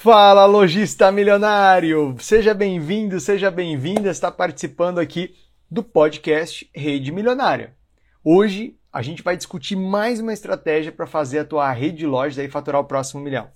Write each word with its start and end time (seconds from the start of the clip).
Fala, 0.00 0.46
lojista 0.46 1.10
milionário! 1.10 2.14
Seja 2.20 2.54
bem-vindo, 2.54 3.18
seja 3.18 3.50
bem-vinda, 3.50 4.08
está 4.08 4.30
participando 4.30 5.00
aqui 5.00 5.34
do 5.68 5.82
podcast 5.82 6.70
Rede 6.72 7.10
Milionária. 7.10 7.74
Hoje 8.22 8.78
a 8.92 9.02
gente 9.02 9.24
vai 9.24 9.36
discutir 9.36 9.74
mais 9.74 10.20
uma 10.20 10.32
estratégia 10.32 10.92
para 10.92 11.04
fazer 11.04 11.40
a 11.40 11.44
tua 11.44 11.72
rede 11.72 11.96
de 11.96 12.06
lojas 12.06 12.38
aí 12.38 12.48
faturar 12.48 12.80
o 12.80 12.84
próximo 12.84 13.20
milhão. 13.20 13.50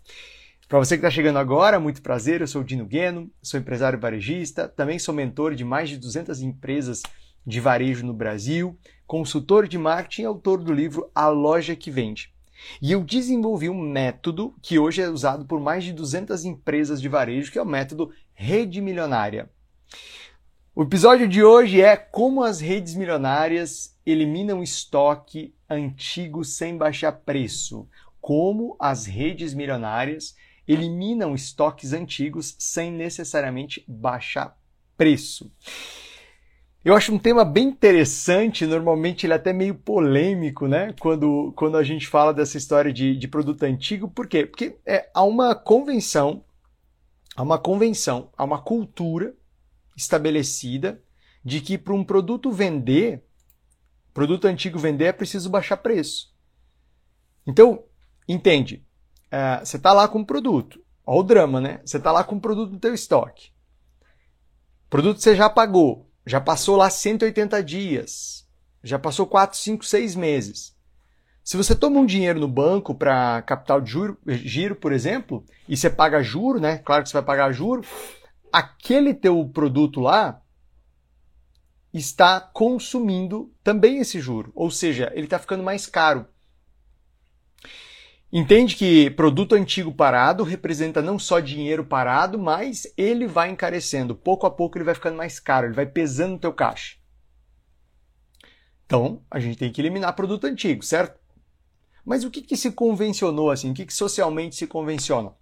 Para 0.68 0.80
você 0.80 0.96
que 0.96 1.06
está 1.06 1.12
chegando 1.12 1.38
agora, 1.38 1.78
muito 1.78 2.02
prazer, 2.02 2.40
eu 2.40 2.48
sou 2.48 2.62
o 2.62 2.64
Dino 2.64 2.86
Gueno, 2.86 3.30
sou 3.40 3.60
empresário 3.60 4.00
varejista, 4.00 4.66
também 4.66 4.98
sou 4.98 5.14
mentor 5.14 5.54
de 5.54 5.64
mais 5.64 5.90
de 5.90 5.96
200 5.96 6.42
empresas 6.42 7.04
de 7.46 7.60
varejo 7.60 8.04
no 8.04 8.12
Brasil, 8.12 8.76
consultor 9.06 9.68
de 9.68 9.78
marketing 9.78 10.22
e 10.22 10.24
autor 10.24 10.60
do 10.60 10.72
livro 10.72 11.08
A 11.14 11.28
Loja 11.28 11.76
que 11.76 11.88
Vende. 11.88 12.31
E 12.80 12.92
eu 12.92 13.02
desenvolvi 13.02 13.68
um 13.68 13.80
método 13.80 14.54
que 14.62 14.78
hoje 14.78 15.02
é 15.02 15.08
usado 15.08 15.44
por 15.44 15.60
mais 15.60 15.84
de 15.84 15.92
200 15.92 16.44
empresas 16.44 17.00
de 17.00 17.08
varejo, 17.08 17.50
que 17.50 17.58
é 17.58 17.62
o 17.62 17.66
método 17.66 18.10
Rede 18.34 18.80
Milionária. 18.80 19.50
O 20.74 20.82
episódio 20.82 21.28
de 21.28 21.42
hoje 21.42 21.82
é 21.82 21.96
como 21.96 22.42
as 22.42 22.60
redes 22.60 22.94
milionárias 22.94 23.94
eliminam 24.06 24.62
estoque 24.62 25.54
antigo 25.68 26.44
sem 26.44 26.78
baixar 26.78 27.12
preço. 27.12 27.86
Como 28.20 28.74
as 28.80 29.04
redes 29.04 29.52
milionárias 29.52 30.34
eliminam 30.66 31.34
estoques 31.34 31.92
antigos 31.92 32.56
sem 32.58 32.90
necessariamente 32.90 33.84
baixar 33.86 34.56
preço. 34.96 35.50
Eu 36.84 36.96
acho 36.96 37.14
um 37.14 37.18
tema 37.18 37.44
bem 37.44 37.68
interessante, 37.68 38.66
normalmente 38.66 39.24
ele 39.24 39.32
é 39.32 39.36
até 39.36 39.52
meio 39.52 39.72
polêmico, 39.72 40.66
né? 40.66 40.92
Quando, 40.98 41.52
quando 41.54 41.76
a 41.76 41.84
gente 41.84 42.08
fala 42.08 42.34
dessa 42.34 42.58
história 42.58 42.92
de, 42.92 43.16
de 43.16 43.28
produto 43.28 43.62
antigo. 43.62 44.08
Por 44.08 44.26
quê? 44.26 44.44
Porque 44.44 44.76
é, 44.84 45.08
há 45.14 45.22
uma 45.22 45.54
convenção, 45.54 46.44
há 47.36 47.42
uma 47.42 47.56
convenção, 47.56 48.32
há 48.36 48.42
uma 48.42 48.60
cultura 48.60 49.32
estabelecida 49.96 51.00
de 51.44 51.60
que 51.60 51.78
para 51.78 51.94
um 51.94 52.02
produto 52.02 52.50
vender, 52.50 53.24
produto 54.12 54.46
antigo 54.46 54.76
vender, 54.76 55.04
é 55.04 55.12
preciso 55.12 55.48
baixar 55.48 55.76
preço. 55.76 56.34
Então, 57.46 57.84
entende? 58.28 58.84
É, 59.30 59.60
você 59.64 59.76
está 59.76 59.92
lá 59.92 60.08
com 60.08 60.18
um 60.18 60.24
produto. 60.24 60.82
Olha 61.06 61.20
o 61.20 61.22
drama, 61.22 61.60
né? 61.60 61.80
Você 61.84 61.98
está 61.98 62.10
lá 62.10 62.24
com 62.24 62.34
um 62.34 62.40
produto 62.40 62.72
no 62.72 62.80
teu 62.80 62.92
estoque. 62.92 63.52
Produto 64.90 65.20
você 65.20 65.36
já 65.36 65.48
pagou 65.48 66.11
já 66.26 66.40
passou 66.40 66.76
lá 66.76 66.88
180 66.88 67.62
dias. 67.62 68.46
Já 68.82 68.98
passou 68.98 69.26
4, 69.26 69.58
5, 69.58 69.84
6 69.84 70.14
meses. 70.16 70.76
Se 71.44 71.56
você 71.56 71.74
toma 71.74 71.98
um 71.98 72.06
dinheiro 72.06 72.38
no 72.38 72.46
banco 72.46 72.94
para 72.94 73.42
capital 73.42 73.80
de 73.80 73.90
juro, 73.90 74.18
giro, 74.26 74.76
por 74.76 74.92
exemplo, 74.92 75.44
e 75.68 75.76
você 75.76 75.90
paga 75.90 76.22
juro, 76.22 76.60
né? 76.60 76.78
Claro 76.78 77.02
que 77.02 77.08
você 77.08 77.14
vai 77.14 77.22
pagar 77.22 77.52
juro. 77.52 77.84
Aquele 78.52 79.12
teu 79.12 79.48
produto 79.48 80.00
lá 80.00 80.40
está 81.92 82.40
consumindo 82.40 83.52
também 83.62 83.98
esse 83.98 84.20
juro. 84.20 84.52
Ou 84.54 84.70
seja, 84.70 85.10
ele 85.14 85.24
está 85.24 85.38
ficando 85.38 85.64
mais 85.64 85.86
caro. 85.86 86.26
Entende 88.34 88.76
que 88.76 89.10
produto 89.10 89.54
antigo 89.54 89.92
parado 89.92 90.42
representa 90.42 91.02
não 91.02 91.18
só 91.18 91.38
dinheiro 91.38 91.84
parado, 91.84 92.38
mas 92.38 92.90
ele 92.96 93.26
vai 93.26 93.50
encarecendo. 93.50 94.16
Pouco 94.16 94.46
a 94.46 94.50
pouco 94.50 94.78
ele 94.78 94.86
vai 94.86 94.94
ficando 94.94 95.18
mais 95.18 95.38
caro, 95.38 95.66
ele 95.66 95.74
vai 95.74 95.84
pesando 95.84 96.32
no 96.32 96.38
teu 96.38 96.52
caixa. 96.52 96.96
Então, 98.86 99.22
a 99.30 99.38
gente 99.38 99.58
tem 99.58 99.70
que 99.70 99.80
eliminar 99.82 100.14
produto 100.14 100.46
antigo, 100.46 100.82
certo? 100.82 101.20
Mas 102.02 102.24
o 102.24 102.30
que, 102.30 102.40
que 102.40 102.56
se 102.56 102.72
convencionou 102.72 103.50
assim? 103.50 103.70
O 103.70 103.74
que, 103.74 103.84
que 103.84 103.92
socialmente 103.92 104.56
se 104.56 104.66
convenciona? 104.66 105.34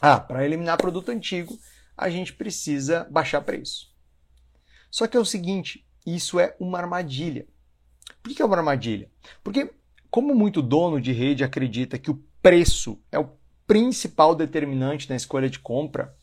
Ah, 0.00 0.20
para 0.20 0.44
eliminar 0.44 0.76
produto 0.76 1.10
antigo, 1.10 1.58
a 1.96 2.08
gente 2.08 2.32
precisa 2.32 3.08
baixar 3.10 3.40
preço. 3.42 3.92
Só 4.88 5.08
que 5.08 5.16
é 5.16 5.20
o 5.20 5.24
seguinte, 5.24 5.84
isso 6.06 6.38
é 6.38 6.56
uma 6.60 6.78
armadilha. 6.78 7.46
Por 8.22 8.32
que 8.32 8.40
é 8.40 8.44
uma 8.44 8.56
armadilha? 8.56 9.10
Porque 9.42 9.72
como 10.10 10.34
muito 10.34 10.60
dono 10.60 11.00
de 11.00 11.12
rede 11.12 11.44
acredita 11.44 11.96
que 11.96 12.10
o 12.10 12.20
preço 12.42 12.98
é 13.10 13.18
o 13.18 13.30
principal 13.66 14.34
determinante 14.34 15.08
na 15.08 15.16
escolha 15.16 15.48
de 15.48 15.58
compra, 15.58 16.14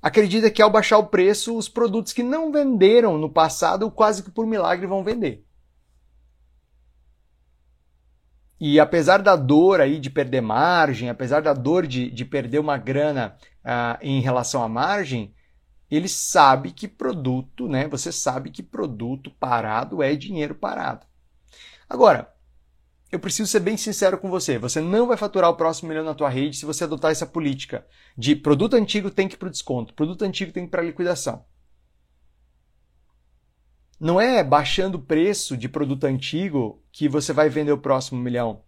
acredita 0.00 0.50
que 0.50 0.62
ao 0.62 0.70
baixar 0.70 0.98
o 0.98 1.06
preço, 1.06 1.56
os 1.56 1.68
produtos 1.68 2.12
que 2.12 2.22
não 2.22 2.50
venderam 2.50 3.18
no 3.18 3.30
passado, 3.30 3.90
quase 3.90 4.22
que 4.22 4.30
por 4.30 4.46
milagre 4.46 4.86
vão 4.86 5.04
vender. 5.04 5.44
E 8.58 8.78
apesar 8.78 9.22
da 9.22 9.36
dor 9.36 9.80
aí 9.80 9.98
de 9.98 10.10
perder 10.10 10.42
margem, 10.42 11.08
apesar 11.08 11.40
da 11.40 11.54
dor 11.54 11.86
de, 11.86 12.10
de 12.10 12.24
perder 12.26 12.58
uma 12.58 12.76
grana 12.76 13.34
uh, 13.64 13.98
em 14.02 14.20
relação 14.20 14.62
à 14.62 14.68
margem, 14.68 15.34
ele 15.90 16.08
sabe 16.08 16.70
que 16.70 16.86
produto, 16.86 17.66
né? 17.66 17.88
Você 17.88 18.12
sabe 18.12 18.50
que 18.50 18.62
produto 18.62 19.30
parado 19.40 20.02
é 20.02 20.14
dinheiro 20.14 20.54
parado. 20.54 21.06
Agora, 21.88 22.32
eu 23.10 23.18
preciso 23.18 23.50
ser 23.50 23.60
bem 23.60 23.76
sincero 23.76 24.18
com 24.18 24.30
você. 24.30 24.58
Você 24.58 24.80
não 24.80 25.06
vai 25.06 25.16
faturar 25.16 25.50
o 25.50 25.56
próximo 25.56 25.88
milhão 25.88 26.04
na 26.04 26.14
tua 26.14 26.28
rede 26.28 26.56
se 26.56 26.64
você 26.64 26.84
adotar 26.84 27.10
essa 27.10 27.26
política 27.26 27.86
de 28.16 28.36
produto 28.36 28.74
antigo 28.74 29.10
tem 29.10 29.26
que 29.26 29.34
ir 29.34 29.38
para 29.38 29.48
o 29.48 29.50
desconto, 29.50 29.94
produto 29.94 30.22
antigo 30.22 30.52
tem 30.52 30.64
que 30.64 30.68
ir 30.68 30.70
para 30.70 30.82
liquidação. 30.82 31.44
Não 33.98 34.18
é 34.20 34.42
baixando 34.42 34.96
o 34.96 35.02
preço 35.02 35.56
de 35.56 35.68
produto 35.68 36.04
antigo 36.04 36.82
que 36.90 37.08
você 37.08 37.32
vai 37.32 37.50
vender 37.50 37.72
o 37.72 37.78
próximo 37.78 38.20
milhão. 38.20 38.62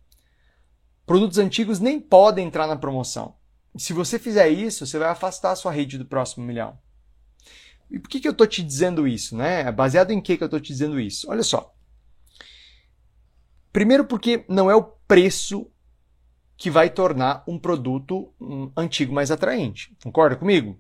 Produtos 1.07 1.39
antigos 1.39 1.81
nem 1.81 1.99
podem 1.99 2.47
entrar 2.47 2.67
na 2.67 2.77
promoção. 2.77 3.35
Se 3.77 3.95
você 3.95 4.19
fizer 4.19 4.49
isso, 4.51 4.87
você 4.87 4.99
vai 4.99 5.09
afastar 5.09 5.53
a 5.53 5.57
sua 5.57 5.73
rede 5.73 5.97
do 5.97 6.05
próximo 6.05 6.45
milhão. 6.45 6.79
E 7.91 7.99
por 7.99 8.09
que, 8.09 8.21
que 8.21 8.29
eu 8.29 8.33
estou 8.33 8.47
te 8.47 8.63
dizendo 8.63 9.09
isso? 9.09 9.35
Né? 9.35 9.71
Baseado 9.73 10.11
em 10.11 10.21
que, 10.21 10.37
que 10.37 10.43
eu 10.43 10.47
estou 10.47 10.61
te 10.61 10.69
dizendo 10.69 11.01
isso? 11.01 11.31
Olha 11.31 11.43
só. 11.43 11.72
Primeiro, 13.73 14.05
porque 14.05 14.45
não 14.49 14.71
é 14.71 14.77
o 14.77 14.83
preço 14.83 15.67
que 16.57 16.71
vai 16.71 16.91
tornar 16.91 17.43
um 17.47 17.59
produto 17.59 18.33
antigo 18.77 19.13
mais 19.13 19.31
atraente. 19.31 19.97
Concorda 20.03 20.37
comigo? 20.37 20.79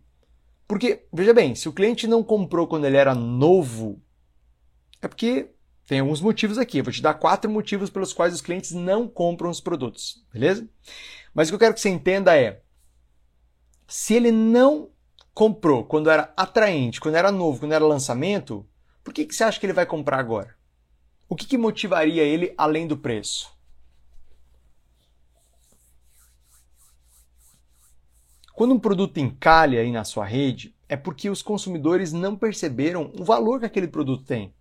Porque, 0.68 1.06
veja 1.12 1.34
bem, 1.34 1.54
se 1.54 1.68
o 1.68 1.72
cliente 1.72 2.06
não 2.06 2.22
comprou 2.22 2.66
quando 2.66 2.84
ele 2.84 2.96
era 2.96 3.14
novo, 3.14 4.00
é 5.00 5.08
porque 5.08 5.50
tem 5.86 6.00
alguns 6.00 6.20
motivos 6.20 6.56
aqui. 6.58 6.78
Eu 6.78 6.84
vou 6.84 6.92
te 6.92 7.02
dar 7.02 7.14
quatro 7.14 7.50
motivos 7.50 7.90
pelos 7.90 8.12
quais 8.12 8.32
os 8.32 8.40
clientes 8.40 8.72
não 8.72 9.08
compram 9.08 9.50
os 9.50 9.60
produtos, 9.60 10.24
beleza? 10.32 10.68
Mas 11.34 11.48
o 11.48 11.50
que 11.50 11.54
eu 11.56 11.58
quero 11.58 11.74
que 11.74 11.80
você 11.80 11.88
entenda 11.88 12.36
é: 12.36 12.62
se 13.86 14.14
ele 14.14 14.30
não 14.30 14.90
comprou 15.34 15.84
quando 15.84 16.10
era 16.10 16.32
atraente, 16.36 17.00
quando 17.00 17.16
era 17.16 17.32
novo, 17.32 17.60
quando 17.60 17.72
era 17.72 17.84
lançamento, 17.84 18.66
por 19.02 19.12
que, 19.12 19.24
que 19.24 19.34
você 19.34 19.44
acha 19.44 19.58
que 19.58 19.66
ele 19.66 19.72
vai 19.72 19.86
comprar 19.86 20.18
agora? 20.18 20.54
O 21.32 21.34
que, 21.34 21.46
que 21.46 21.56
motivaria 21.56 22.22
ele 22.22 22.52
além 22.58 22.86
do 22.86 22.94
preço? 22.94 23.50
Quando 28.52 28.74
um 28.74 28.78
produto 28.78 29.16
encalha 29.16 29.80
aí 29.80 29.90
na 29.90 30.04
sua 30.04 30.26
rede, 30.26 30.76
é 30.90 30.94
porque 30.94 31.30
os 31.30 31.40
consumidores 31.40 32.12
não 32.12 32.36
perceberam 32.36 33.10
o 33.18 33.24
valor 33.24 33.60
que 33.60 33.64
aquele 33.64 33.88
produto 33.88 34.26
tem. 34.26 34.52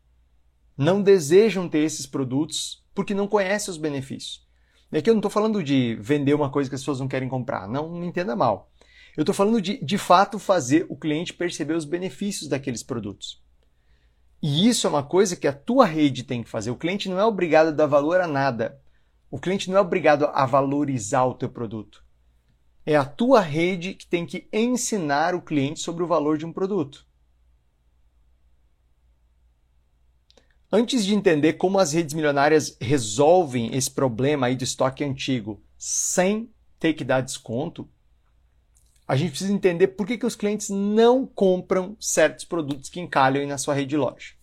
Não 0.78 1.04
desejam 1.04 1.68
ter 1.68 1.80
esses 1.80 2.06
produtos 2.06 2.82
porque 2.96 3.14
não 3.14 3.28
conhecem 3.28 3.70
os 3.70 3.78
benefícios. 3.78 4.48
E 4.94 4.98
aqui 4.98 5.10
eu 5.10 5.14
não 5.14 5.20
estou 5.20 5.30
falando 5.30 5.62
de 5.62 5.96
vender 5.96 6.34
uma 6.34 6.50
coisa 6.50 6.70
que 6.70 6.76
as 6.76 6.82
pessoas 6.82 7.02
não 7.02 7.08
querem 7.10 7.28
comprar, 7.28 7.68
não 7.68 7.92
me 7.92 8.08
entenda 8.08 8.34
mal. 8.34 8.72
Eu 9.18 9.24
estou 9.24 9.36
falando 9.36 9.62
de, 9.62 9.78
de 9.84 9.98
fato, 9.98 10.40
fazer 10.40 10.86
o 10.88 10.96
cliente 10.96 11.34
perceber 11.34 11.74
os 11.74 11.84
benefícios 11.84 12.48
daqueles 12.48 12.82
produtos. 12.82 13.44
E 14.42 14.68
isso 14.68 14.88
é 14.88 14.90
uma 14.90 15.04
coisa 15.04 15.36
que 15.36 15.48
a 15.48 15.54
tua 15.54 15.86
rede 15.86 16.24
tem 16.24 16.42
que 16.42 16.50
fazer. 16.50 16.72
O 16.72 16.76
cliente 16.76 17.08
não 17.08 17.20
é 17.20 17.26
obrigado 17.26 17.68
a 17.68 17.72
dar 17.72 17.86
valor 17.86 18.20
a 18.20 18.28
nada. 18.28 18.82
O 19.30 19.40
cliente 19.40 19.70
não 19.70 19.78
é 19.78 19.82
obrigado 19.82 20.26
a 20.26 20.46
valorizar 20.46 21.26
o 21.26 21.36
teu 21.36 21.50
produto. 21.50 22.04
É 22.84 22.96
a 22.96 23.06
tua 23.06 23.40
rede 23.40 23.94
que 23.94 24.08
tem 24.08 24.26
que 24.26 24.48
ensinar 24.52 25.36
o 25.36 25.42
cliente 25.42 25.80
sobre 25.80 26.04
o 26.04 26.08
valor 26.08 26.38
de 26.38 26.46
um 26.46 26.52
produto. 26.52 27.06
Antes 30.72 31.06
de 31.06 31.14
entender 31.14 31.54
como 31.54 31.78
as 31.78 31.92
redes 31.94 32.14
milionárias 32.14 32.78
resolvem 32.80 33.76
esse 33.76 33.92
problema 33.92 34.48
aí 34.48 34.56
do 34.56 34.64
estoque 34.64 35.04
antigo 35.04 35.62
sem 35.78 36.50
ter 36.80 36.94
que 36.94 37.04
dar 37.04 37.22
desconto, 37.22 37.88
a 39.12 39.16
gente 39.18 39.32
precisa 39.32 39.52
entender 39.52 39.88
por 39.88 40.08
que, 40.08 40.18
que 40.18 40.26
os 40.26 40.38
clientes 40.38 40.70
não 40.70 41.26
compram 41.26 41.98
certos 42.00 42.46
produtos 42.46 42.88
que 42.88 43.02
encalham 43.02 43.46
na 43.46 43.58
sua 43.58 43.74
rede 43.74 43.90
de 43.90 43.98
loja. 43.98 44.36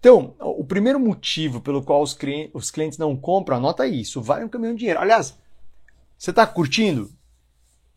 Então, 0.00 0.34
o 0.40 0.64
primeiro 0.64 0.98
motivo 0.98 1.60
pelo 1.60 1.82
qual 1.82 2.00
os, 2.00 2.16
os 2.54 2.70
clientes 2.70 2.96
não 2.96 3.14
compram, 3.14 3.58
anota 3.58 3.86
isso, 3.86 4.22
vale 4.22 4.46
um 4.46 4.48
caminhão 4.48 4.72
de 4.72 4.78
dinheiro. 4.78 4.98
Aliás, 4.98 5.38
você 6.16 6.30
está 6.30 6.46
curtindo? 6.46 7.12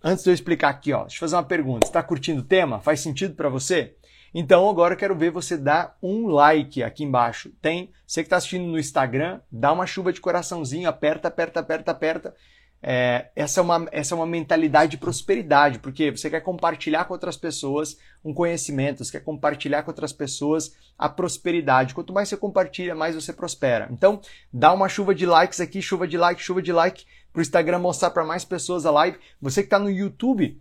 Antes 0.04 0.26
de 0.26 0.32
eu 0.32 0.34
explicar 0.34 0.68
aqui, 0.68 0.92
ó, 0.92 1.04
deixa 1.04 1.16
eu 1.16 1.20
fazer 1.22 1.38
uma 1.38 1.44
pergunta. 1.44 1.88
Está 1.88 2.04
curtindo 2.04 2.42
o 2.42 2.46
tema? 2.46 2.82
Faz 2.82 3.00
sentido 3.00 3.34
para 3.34 3.48
você? 3.48 3.96
Então 4.34 4.70
agora 4.70 4.96
eu 4.96 4.98
quero 4.98 5.16
ver 5.16 5.32
você 5.32 5.56
dar 5.56 5.98
um 6.04 6.28
like 6.28 6.84
aqui 6.84 7.06
embaixo. 7.06 7.52
Tem, 7.62 7.90
você 8.06 8.22
que 8.22 8.28
está 8.28 8.36
assistindo 8.36 8.66
no 8.66 8.78
Instagram, 8.78 9.40
dá 9.50 9.72
uma 9.72 9.88
chuva 9.88 10.12
de 10.12 10.20
coraçãozinho, 10.20 10.90
aperta, 10.90 11.30
aperta, 11.30 11.62
aperta, 11.62 11.92
aperta 11.92 12.36
é, 12.84 13.30
essa, 13.36 13.60
é 13.60 13.64
uma, 13.64 13.88
essa 13.92 14.16
é 14.16 14.18
uma 14.18 14.26
mentalidade 14.26 14.92
de 14.92 14.98
prosperidade, 14.98 15.78
porque 15.80 16.10
você 16.10 16.30
quer 16.30 16.42
compartilhar 16.42 17.06
com 17.06 17.14
outras 17.14 17.38
pessoas 17.38 17.98
um 18.26 18.34
conhecimento, 18.34 19.06
você 19.06 19.12
quer 19.12 19.24
compartilhar 19.24 19.84
com 19.84 19.92
outras 19.92 20.12
pessoas 20.12 20.76
a 20.98 21.08
prosperidade. 21.08 21.94
Quanto 21.94 22.12
mais 22.12 22.30
você 22.30 22.38
compartilha, 22.38 22.96
mais 22.96 23.14
você 23.14 23.32
prospera. 23.32 23.88
Então, 23.92 24.20
dá 24.52 24.74
uma 24.74 24.90
chuva 24.90 25.14
de 25.14 25.26
likes 25.26 25.62
aqui, 25.62 25.82
chuva 25.82 26.08
de 26.08 26.18
like, 26.18 26.42
chuva 26.42 26.62
de 26.62 26.74
like, 26.74 27.06
para 27.32 27.40
o 27.40 27.42
Instagram 27.42 27.80
mostrar 27.80 28.10
para 28.10 28.26
mais 28.26 28.44
pessoas 28.44 28.86
a 28.86 28.92
live. 28.92 29.20
Você 29.40 29.62
que 29.62 29.68
está 29.68 29.78
no 29.78 29.90
YouTube, 29.90 30.60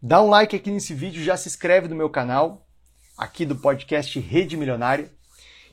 dá 0.00 0.22
um 0.22 0.30
like 0.30 0.54
aqui 0.54 0.70
nesse 0.70 0.94
vídeo, 0.94 1.22
já 1.22 1.36
se 1.36 1.48
inscreve 1.48 1.88
no 1.88 1.96
meu 1.96 2.08
canal, 2.08 2.66
aqui 3.18 3.44
do 3.44 3.56
podcast 3.56 4.18
Rede 4.20 4.56
Milionária. 4.56 5.10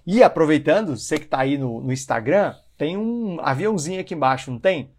E 0.07 0.23
aproveitando, 0.23 0.97
você 0.97 1.19
que 1.19 1.25
está 1.25 1.39
aí 1.39 1.57
no, 1.57 1.81
no 1.81 1.93
Instagram, 1.93 2.55
tem 2.77 2.97
um 2.97 3.39
aviãozinho 3.41 4.01
aqui 4.01 4.15
embaixo, 4.15 4.49
não 4.49 4.57
tem? 4.57 4.91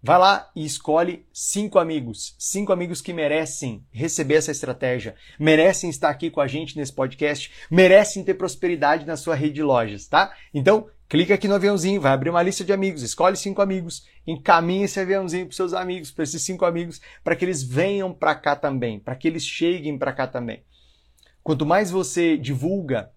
Vai 0.00 0.16
lá 0.16 0.48
e 0.54 0.64
escolhe 0.64 1.26
cinco 1.32 1.76
amigos. 1.78 2.36
Cinco 2.38 2.72
amigos 2.72 3.00
que 3.00 3.12
merecem 3.12 3.84
receber 3.90 4.34
essa 4.34 4.52
estratégia, 4.52 5.16
merecem 5.40 5.90
estar 5.90 6.08
aqui 6.08 6.30
com 6.30 6.40
a 6.40 6.46
gente 6.46 6.76
nesse 6.76 6.92
podcast, 6.92 7.52
merecem 7.68 8.22
ter 8.22 8.34
prosperidade 8.34 9.04
na 9.04 9.16
sua 9.16 9.34
rede 9.34 9.54
de 9.54 9.62
lojas, 9.62 10.06
tá? 10.06 10.32
Então, 10.54 10.88
clica 11.08 11.34
aqui 11.34 11.48
no 11.48 11.56
aviãozinho, 11.56 12.00
vai 12.00 12.12
abrir 12.12 12.30
uma 12.30 12.42
lista 12.42 12.62
de 12.62 12.72
amigos, 12.72 13.02
escolhe 13.02 13.36
cinco 13.36 13.60
amigos, 13.60 14.06
encaminha 14.24 14.84
esse 14.84 15.00
aviãozinho 15.00 15.46
para 15.46 15.56
seus 15.56 15.72
amigos, 15.72 16.12
para 16.12 16.22
esses 16.22 16.42
cinco 16.42 16.64
amigos, 16.64 17.00
para 17.24 17.34
que 17.34 17.44
eles 17.44 17.64
venham 17.64 18.14
para 18.14 18.36
cá 18.36 18.54
também, 18.54 19.00
para 19.00 19.16
que 19.16 19.26
eles 19.26 19.44
cheguem 19.44 19.98
para 19.98 20.12
cá 20.12 20.28
também. 20.28 20.62
Quanto 21.42 21.66
mais 21.66 21.90
você 21.90 22.36
divulga 22.36 23.10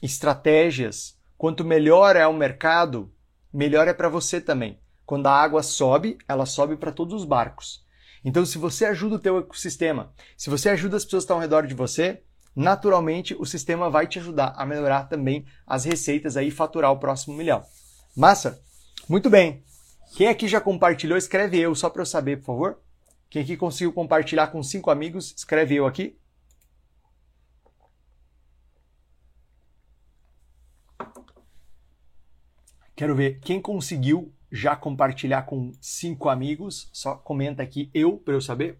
estratégias, 0.00 1.18
quanto 1.36 1.62
melhor 1.62 2.16
é 2.16 2.26
o 2.26 2.32
mercado, 2.32 3.12
melhor 3.52 3.86
é 3.86 3.92
para 3.92 4.08
você 4.08 4.40
também. 4.40 4.80
Quando 5.04 5.26
a 5.26 5.32
água 5.32 5.62
sobe, 5.62 6.18
ela 6.28 6.46
sobe 6.46 6.76
para 6.76 6.92
todos 6.92 7.14
os 7.14 7.24
barcos. 7.24 7.84
Então, 8.24 8.46
se 8.46 8.56
você 8.58 8.84
ajuda 8.84 9.16
o 9.16 9.18
teu 9.18 9.38
ecossistema, 9.38 10.12
se 10.36 10.48
você 10.48 10.68
ajuda 10.68 10.96
as 10.96 11.04
pessoas 11.04 11.22
que 11.22 11.24
estão 11.24 11.36
ao 11.36 11.42
redor 11.42 11.66
de 11.66 11.74
você, 11.74 12.22
naturalmente 12.54 13.34
o 13.34 13.44
sistema 13.44 13.90
vai 13.90 14.06
te 14.06 14.18
ajudar 14.18 14.54
a 14.56 14.64
melhorar 14.64 15.04
também 15.04 15.44
as 15.66 15.84
receitas 15.84 16.36
aí 16.36 16.48
e 16.48 16.52
faturar 16.52 16.92
o 16.92 16.98
próximo 16.98 17.36
milhão. 17.36 17.64
Massa? 18.16 18.62
Muito 19.08 19.28
bem. 19.28 19.64
Quem 20.16 20.28
aqui 20.28 20.46
já 20.46 20.60
compartilhou, 20.60 21.16
escreve 21.16 21.58
eu, 21.58 21.74
só 21.74 21.88
para 21.90 22.02
eu 22.02 22.06
saber, 22.06 22.38
por 22.38 22.46
favor. 22.46 22.78
Quem 23.28 23.42
aqui 23.42 23.56
conseguiu 23.56 23.92
compartilhar 23.92 24.48
com 24.48 24.62
cinco 24.62 24.90
amigos, 24.90 25.34
escreve 25.36 25.74
eu 25.74 25.86
aqui. 25.86 26.18
Quero 32.94 33.16
ver 33.16 33.40
quem 33.40 33.60
conseguiu 33.60 34.32
já 34.52 34.76
compartilhar 34.76 35.42
com 35.42 35.72
cinco 35.80 36.28
amigos. 36.28 36.90
Só 36.92 37.14
comenta 37.14 37.62
aqui 37.62 37.90
eu 37.94 38.18
para 38.18 38.34
eu 38.34 38.40
saber. 38.40 38.78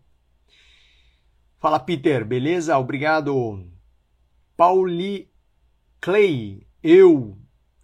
Fala 1.59 1.81
Peter, 1.81 2.25
beleza? 2.25 2.77
Obrigado. 2.77 3.67
Pauli 4.57 5.33
Clay, 6.01 6.67
eu. 6.83 7.39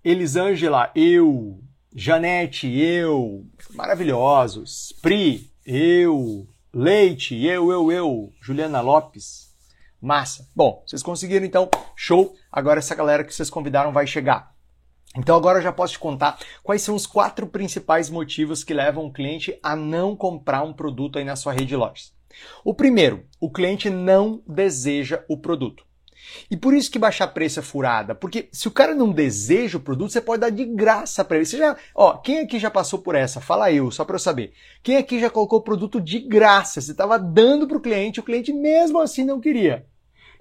Elisângela, 0.05 0.93
eu. 0.95 1.63
Janete, 1.95 2.69
eu. 2.69 3.47
Maravilhosos. 3.75 4.93
Pri, 5.01 5.51
eu. 5.65 6.47
Leite, 6.73 7.43
eu, 7.45 7.73
eu, 7.73 7.91
eu. 7.91 8.33
Juliana 8.43 8.81
Lopes. 8.81 9.49
Massa. 10.01 10.49
Bom, 10.55 10.83
vocês 10.87 11.03
conseguiram 11.03 11.47
então. 11.47 11.71
Show. 11.97 12.37
Agora 12.53 12.79
essa 12.79 12.95
galera 12.95 13.25
que 13.25 13.35
vocês 13.35 13.49
convidaram 13.49 13.93
vai 13.93 14.07
chegar. 14.07 14.55
Então 15.19 15.37
agora 15.37 15.59
eu 15.59 15.63
já 15.63 15.73
posso 15.73 15.95
te 15.95 15.99
contar 15.99 16.39
quais 16.63 16.81
são 16.81 16.95
os 16.95 17.07
quatro 17.07 17.49
principais 17.49 18.09
motivos 18.09 18.63
que 18.63 18.73
levam 18.73 19.07
o 19.07 19.13
cliente 19.13 19.59
a 19.63 19.75
não 19.75 20.15
comprar 20.15 20.63
um 20.63 20.73
produto 20.73 21.19
aí 21.19 21.25
na 21.25 21.35
sua 21.35 21.53
rede 21.53 21.67
de 21.67 21.77
lojas. 21.77 22.13
O 22.65 22.73
primeiro, 22.73 23.25
o 23.41 23.51
cliente 23.51 23.91
não 23.91 24.41
deseja 24.47 25.25
o 25.29 25.37
produto. 25.37 25.85
E 26.51 26.57
por 26.57 26.75
isso 26.75 26.91
que 26.91 26.99
baixar 26.99 27.27
preço 27.29 27.59
é 27.59 27.63
furada, 27.63 28.15
porque 28.15 28.49
se 28.53 28.69
o 28.69 28.71
cara 28.71 28.95
não 28.95 29.11
deseja 29.11 29.79
o 29.79 29.81
produto, 29.81 30.13
você 30.13 30.21
pode 30.21 30.41
dar 30.41 30.51
de 30.51 30.65
graça 30.65 31.25
para 31.25 31.37
ele. 31.37 31.47
Você 31.47 31.57
já, 31.57 31.77
ó, 31.95 32.19
quem 32.19 32.41
aqui 32.41 32.59
já 32.59 32.71
passou 32.71 33.01
por 33.01 33.15
essa? 33.15 33.41
Fala 33.41 33.73
eu, 33.73 33.91
só 33.91 34.05
para 34.05 34.17
eu 34.17 34.21
saber. 34.21 34.53
Quem 34.83 34.99
aqui 34.99 35.19
já 35.19 35.31
colocou 35.31 35.59
o 35.59 35.63
produto 35.63 36.01
de 36.01 36.21
graça? 36.21 36.81
Você 36.81 36.93
estava 36.93 37.19
dando 37.19 37.67
para 37.67 37.79
o 37.79 37.81
cliente, 37.81 38.21
o 38.21 38.23
cliente 38.23 38.53
mesmo 38.53 39.01
assim 39.01 39.25
não 39.25 39.41
queria. 39.41 39.87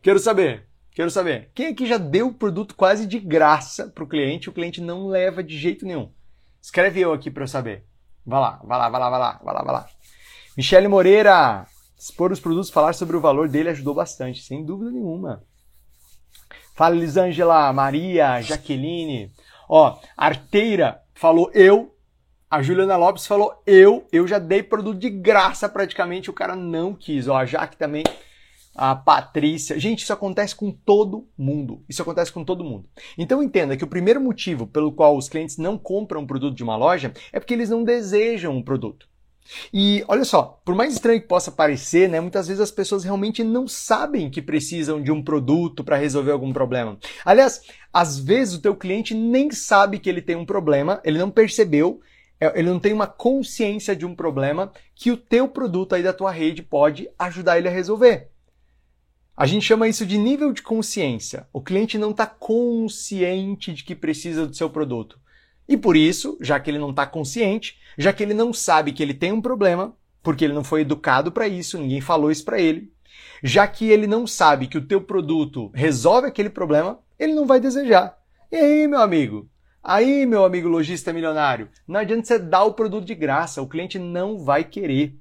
Quero 0.02 0.20
saber. 0.20 0.67
Quero 0.98 1.12
saber, 1.12 1.52
quem 1.54 1.68
aqui 1.68 1.86
já 1.86 2.00
deu 2.00 2.30
o 2.30 2.34
produto 2.34 2.74
quase 2.74 3.06
de 3.06 3.20
graça 3.20 3.88
para 3.88 4.04
o 4.04 4.08
cliente 4.08 4.48
e 4.48 4.50
o 4.50 4.52
cliente 4.52 4.82
não 4.82 5.06
leva 5.06 5.44
de 5.44 5.56
jeito 5.56 5.86
nenhum? 5.86 6.12
Escreve 6.60 7.00
eu 7.00 7.14
aqui 7.14 7.30
para 7.30 7.44
eu 7.44 7.48
saber. 7.48 7.86
Vai 8.26 8.40
lá, 8.40 8.60
vai 8.64 8.80
lá, 8.80 8.90
vai 8.90 9.00
lá, 9.00 9.10
vai 9.12 9.20
lá, 9.20 9.42
vai 9.44 9.54
lá, 9.54 9.62
vai 9.62 9.74
lá. 9.76 9.90
Michele 10.58 10.88
Moreira, 10.88 11.68
expor 11.96 12.32
os 12.32 12.40
produtos, 12.40 12.72
falar 12.72 12.94
sobre 12.94 13.16
o 13.16 13.22
valor 13.22 13.48
dele 13.48 13.70
ajudou 13.70 13.94
bastante, 13.94 14.42
sem 14.42 14.66
dúvida 14.66 14.90
nenhuma. 14.90 15.44
Fala 16.74 16.96
Elisângela, 16.96 17.72
Maria, 17.72 18.42
Jaqueline. 18.42 19.32
Ó, 19.70 20.00
Arteira 20.18 21.04
falou 21.14 21.52
eu. 21.54 21.96
A 22.50 22.64
Juliana 22.64 22.98
Lopes 22.98 23.28
falou 23.28 23.62
eu. 23.68 24.08
Eu 24.12 24.28
já 24.28 24.40
dei 24.40 24.64
produto 24.64 24.98
de 24.98 25.12
graça 25.12 25.70
praticamente, 25.70 26.32
o 26.32 26.34
cara 26.34 26.56
não 26.56 26.96
quis. 26.96 27.28
Ó, 27.28 27.38
a 27.38 27.46
Jaque 27.46 27.78
também 27.78 28.04
a 28.78 28.96
Patrícia. 28.96 29.80
Gente, 29.80 30.04
isso 30.04 30.14
acontece 30.14 30.56
com 30.56 30.72
todo 30.72 31.28
mundo. 31.36 31.84
Isso 31.90 32.04
acontece 32.04 32.32
com 32.32 32.46
todo 32.46 32.64
mundo. 32.64 32.88
Então 33.18 33.42
entenda 33.42 33.76
que 33.76 33.84
o 33.84 33.88
primeiro 33.88 34.22
motivo 34.22 34.68
pelo 34.68 34.92
qual 34.92 35.18
os 35.18 35.28
clientes 35.28 35.58
não 35.58 35.80
compram 35.80 36.22
um 36.22 36.28
produto 36.28 36.56
de 36.56 36.64
uma 36.64 36.78
loja 36.78 37.12
é 37.34 37.40
porque 37.40 37.56
eles 37.56 37.72
não 37.72 37.84
desejam 37.84 38.56
um 38.56 38.62
produto. 38.62 39.10
E 39.74 40.04
olha 40.08 40.26
só, 40.26 40.60
por 40.64 40.76
mais 40.76 40.94
estranho 40.94 41.22
que 41.22 41.28
possa 41.28 41.52
parecer, 41.52 42.08
né, 42.08 42.20
muitas 42.20 42.48
vezes 42.48 42.62
as 42.62 42.70
pessoas 42.70 43.04
realmente 43.04 43.44
não 43.44 43.68
sabem 43.68 44.30
que 44.30 44.42
precisam 44.42 45.02
de 45.02 45.12
um 45.12 45.24
produto 45.24 45.84
para 45.84 45.96
resolver 45.96 46.32
algum 46.32 46.54
problema. 46.54 47.00
Aliás, 47.26 47.62
às 47.92 48.20
vezes 48.20 48.56
o 48.56 48.62
teu 48.62 48.76
cliente 48.76 49.16
nem 49.16 49.50
sabe 49.50 50.00
que 50.00 50.10
ele 50.10 50.22
tem 50.22 50.36
um 50.36 50.46
problema, 50.46 51.02
ele 51.04 51.18
não 51.18 51.32
percebeu, 51.32 52.02
é, 52.40 52.60
ele 52.60 52.70
não 52.70 52.80
tem 52.80 52.94
uma 52.94 53.08
consciência 53.08 53.96
de 53.96 54.06
um 54.06 54.14
problema 54.14 54.72
que 54.94 55.12
o 55.12 55.18
teu 55.18 55.48
produto 55.48 55.96
aí 55.96 56.04
da 56.04 56.14
tua 56.14 56.32
rede 56.32 56.62
pode 56.62 57.10
ajudar 57.18 57.58
ele 57.58 57.70
a 57.70 57.72
resolver. 57.72 58.30
A 59.38 59.46
gente 59.46 59.64
chama 59.64 59.88
isso 59.88 60.04
de 60.04 60.18
nível 60.18 60.52
de 60.52 60.64
consciência. 60.64 61.48
O 61.54 61.62
cliente 61.62 61.96
não 61.96 62.10
está 62.10 62.26
consciente 62.26 63.72
de 63.72 63.84
que 63.84 63.94
precisa 63.94 64.48
do 64.48 64.56
seu 64.56 64.68
produto. 64.68 65.20
E 65.70 65.78
por 65.78 65.96
isso, 65.96 66.36
já 66.42 66.60
que 66.60 66.72
ele 66.72 66.80
não 66.80 66.90
está 66.90 67.06
consciente, 67.06 67.78
já 68.00 68.12
que 68.12 68.24
ele 68.24 68.34
não 68.34 68.52
sabe 68.52 68.92
que 68.92 69.04
ele 69.04 69.14
tem 69.14 69.32
um 69.32 69.40
problema, 69.40 69.96
porque 70.24 70.44
ele 70.44 70.56
não 70.56 70.64
foi 70.64 70.82
educado 70.82 71.32
para 71.32 71.48
isso, 71.48 71.78
ninguém 71.78 72.02
falou 72.02 72.32
isso 72.32 72.44
para 72.44 72.60
ele, 72.60 72.92
já 73.44 73.68
que 73.68 73.88
ele 73.88 74.08
não 74.08 74.26
sabe 74.26 74.66
que 74.66 74.78
o 74.80 74.88
teu 74.88 75.02
produto 75.02 75.70
resolve 75.72 76.28
aquele 76.28 76.50
problema, 76.50 77.00
ele 77.20 77.36
não 77.36 77.46
vai 77.46 77.60
desejar. 77.60 78.18
E 78.52 78.56
aí, 78.56 78.88
meu 78.88 79.02
amigo? 79.02 79.48
Aí, 79.84 80.26
meu 80.26 80.46
amigo 80.46 80.68
lojista 80.68 81.14
milionário, 81.14 81.70
não 81.88 82.00
adianta 82.00 82.26
você 82.26 82.40
dar 82.40 82.64
o 82.64 82.74
produto 82.74 83.06
de 83.06 83.14
graça, 83.14 83.62
o 83.62 83.68
cliente 83.68 84.00
não 84.00 84.40
vai 84.40 84.64
querer, 84.64 85.16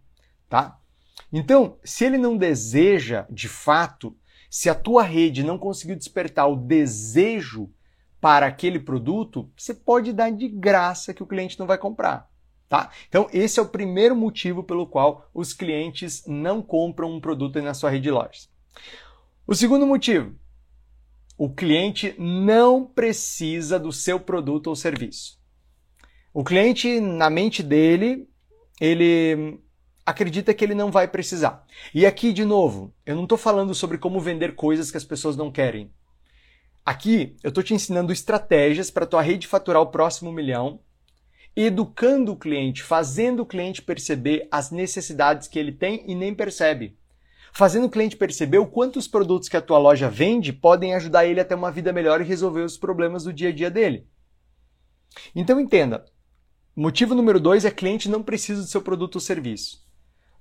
tá? 0.49 0.79
Então, 1.33 1.79
se 1.85 2.05
ele 2.05 2.19
não 2.19 2.37
deseja 2.37 3.27
de 3.31 3.49
fato, 3.49 4.17
se 4.49 4.69
a 4.71 4.75
tua 4.75 5.03
rede 5.03 5.43
não 5.43 5.59
conseguiu 5.59 5.97
despertar 5.97 6.47
o 6.47 6.57
desejo 6.57 7.71
para 8.21 8.47
aquele 8.47 8.81
produto, 8.81 9.51
você 9.57 9.75
pode 9.75 10.13
dar 10.13 10.31
de 10.31 10.49
graça 10.49 11.13
que 11.13 11.23
o 11.23 11.27
cliente 11.27 11.59
não 11.59 11.67
vai 11.67 11.79
comprar. 11.79 12.31
Tá? 12.69 12.91
Então, 13.09 13.29
esse 13.33 13.61
é 13.61 13.63
o 13.63 13.69
primeiro 13.69 14.17
motivo 14.17 14.63
pelo 14.63 14.87
qual 14.87 15.31
os 15.33 15.53
clientes 15.53 16.25
não 16.27 16.61
compram 16.61 17.13
um 17.13 17.21
produto 17.21 17.61
na 17.63 17.75
sua 17.75 17.91
rede 17.91 18.05
de 18.05 18.11
lojas. 18.11 18.51
O 19.47 19.55
segundo 19.55 19.87
motivo, 19.87 20.35
o 21.39 21.49
cliente 21.49 22.15
não 22.19 22.85
precisa 22.85 23.79
do 23.79 23.93
seu 23.93 24.19
produto 24.19 24.67
ou 24.69 24.75
serviço. 24.75 25.39
O 26.33 26.43
cliente, 26.43 26.99
na 26.99 27.31
mente 27.31 27.63
dele, 27.63 28.29
ele 28.81 29.61
acredita 30.07 30.55
que 30.55 30.65
ele 30.65 30.75
não 30.75 30.93
vai 30.93 31.09
precisar. 31.09 31.67
E 31.93 32.07
aqui, 32.07 32.33
de 32.33 32.45
novo, 32.45 32.95
eu 33.05 33.17
não 33.17 33.25
estou 33.25 33.37
falando 33.37 33.75
sobre 33.75 33.99
como 33.99 34.21
vender 34.21 34.55
coisas 34.55 34.89
que 34.89 34.97
as 34.97 35.05
pessoas 35.05 35.37
não 35.37 35.51
querem. 35.51 35.91
Aqui, 36.85 37.37
eu 37.43 37.49
estou 37.49 37.65
te 37.65 37.75
ensinando 37.75 38.13
estratégias 38.13 38.89
para 38.89 39.03
a 39.03 39.09
tua 39.09 39.21
rede 39.21 39.49
faturar 39.49 39.83
o 39.83 39.89
próximo 39.89 40.33
milhão, 40.33 40.79
educando 41.57 42.31
o 42.31 42.37
cliente, 42.37 42.85
fazendo 42.85 43.41
o 43.41 43.47
cliente 43.47 43.83
perceber 43.83 44.47
as 44.53 44.71
necessidades 44.71 45.49
que 45.49 45.59
ele 45.59 45.73
tem 45.73 46.05
e 46.07 46.15
nem 46.15 46.33
percebe. 46.33 46.97
Fazendo 47.53 47.87
o 47.87 47.91
cliente 47.91 48.17
perceber 48.17 48.59
o 48.59 48.67
quanto 48.67 49.01
os 49.01 49.09
produtos 49.09 49.49
que 49.49 49.57
a 49.57 49.63
tua 49.63 49.79
loja 49.79 50.09
vende 50.09 50.53
podem 50.53 50.95
ajudar 50.95 51.27
ele 51.27 51.41
a 51.41 51.45
ter 51.45 51.55
uma 51.55 51.73
vida 51.73 51.93
melhor 51.93 52.21
e 52.21 52.25
resolver 52.25 52.61
os 52.61 52.77
problemas 52.77 53.25
do 53.25 53.33
dia 53.33 53.49
a 53.49 53.53
dia 53.53 53.71
dele. 53.71 54.07
Então 55.35 55.59
entenda, 55.59 56.05
motivo 56.77 57.15
número 57.15 57.41
dois 57.41 57.65
é 57.65 57.71
cliente 57.71 58.11
não 58.11 58.23
precisa 58.23 58.61
do 58.61 58.69
seu 58.69 58.83
produto 58.83 59.15
ou 59.17 59.21
serviço. 59.21 59.86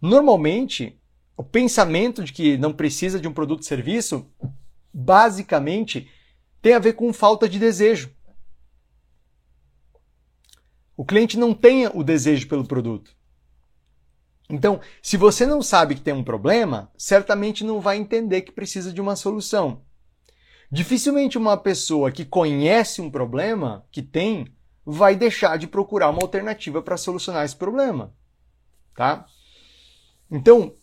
Normalmente, 0.01 0.99
o 1.37 1.43
pensamento 1.43 2.23
de 2.23 2.31
que 2.31 2.57
não 2.57 2.73
precisa 2.73 3.19
de 3.19 3.27
um 3.27 3.33
produto 3.33 3.59
ou 3.59 3.65
serviço, 3.65 4.29
basicamente, 4.93 6.09
tem 6.61 6.73
a 6.73 6.79
ver 6.79 6.93
com 6.93 7.11
falta 7.13 7.47
de 7.47 7.59
desejo. 7.59 8.13
O 10.97 11.03
cliente 11.03 11.37
não 11.37 11.53
tem 11.53 11.87
o 11.87 12.03
desejo 12.03 12.47
pelo 12.47 12.65
produto. 12.65 13.15
Então, 14.49 14.79
se 15.01 15.17
você 15.17 15.45
não 15.45 15.61
sabe 15.61 15.95
que 15.95 16.01
tem 16.01 16.13
um 16.13 16.23
problema, 16.23 16.91
certamente 16.97 17.63
não 17.63 17.81
vai 17.81 17.97
entender 17.97 18.41
que 18.41 18.51
precisa 18.51 18.93
de 18.93 19.01
uma 19.01 19.15
solução. 19.15 19.81
Dificilmente 20.71 21.37
uma 21.37 21.57
pessoa 21.57 22.11
que 22.11 22.23
conhece 22.23 23.01
um 23.01 23.09
problema 23.09 23.85
que 23.91 24.01
tem 24.01 24.47
vai 24.85 25.15
deixar 25.15 25.57
de 25.57 25.67
procurar 25.67 26.09
uma 26.09 26.21
alternativa 26.21 26.81
para 26.81 26.97
solucionar 26.97 27.43
esse 27.43 27.55
problema, 27.55 28.13
tá? 28.95 29.25
Então, 30.29 30.75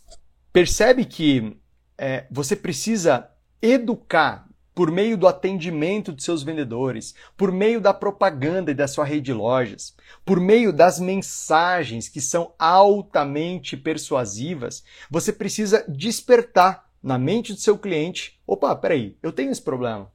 percebe 0.52 1.04
que 1.04 1.56
é, 1.98 2.26
você 2.30 2.54
precisa 2.56 3.30
educar 3.60 4.48
por 4.74 4.90
meio 4.90 5.16
do 5.18 5.28
atendimento 5.28 6.12
de 6.12 6.22
seus 6.22 6.42
vendedores, 6.42 7.14
por 7.36 7.52
meio 7.52 7.80
da 7.80 7.92
propaganda 7.92 8.70
e 8.70 8.74
da 8.74 8.88
sua 8.88 9.04
rede 9.04 9.26
de 9.26 9.32
lojas, 9.32 9.94
por 10.24 10.40
meio 10.40 10.72
das 10.72 10.98
mensagens 10.98 12.08
que 12.08 12.20
são 12.20 12.54
altamente 12.58 13.76
persuasivas, 13.76 14.82
você 15.10 15.32
precisa 15.32 15.84
despertar 15.86 16.90
na 17.02 17.18
mente 17.18 17.52
do 17.52 17.60
seu 17.60 17.76
cliente: 17.76 18.40
opa, 18.46 18.74
peraí, 18.74 19.16
eu 19.22 19.32
tenho 19.32 19.50
esse 19.50 19.62
problema. 19.62 20.10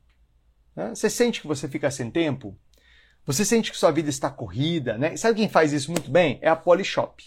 Né? 0.75 0.93
Você 0.96 1.10
sente 1.10 1.41
que 1.41 1.48
você 1.48 1.67
fica 1.67 1.91
sem 1.91 2.10
tempo? 2.10 2.57
Você 3.25 3.43
sente 3.43 3.72
que 3.72 3.77
sua 3.77 3.91
vida 3.91 4.10
está 4.10 4.29
corrida? 4.29 4.98
Né? 4.98 5.17
Sabe 5.17 5.36
quem 5.36 5.50
faz 5.50 5.74
isso 5.74 5.91
muito 5.91 6.10
bem? 6.10 6.39
É 6.41 6.48
a 6.48 6.55
Polishop. 6.55 7.24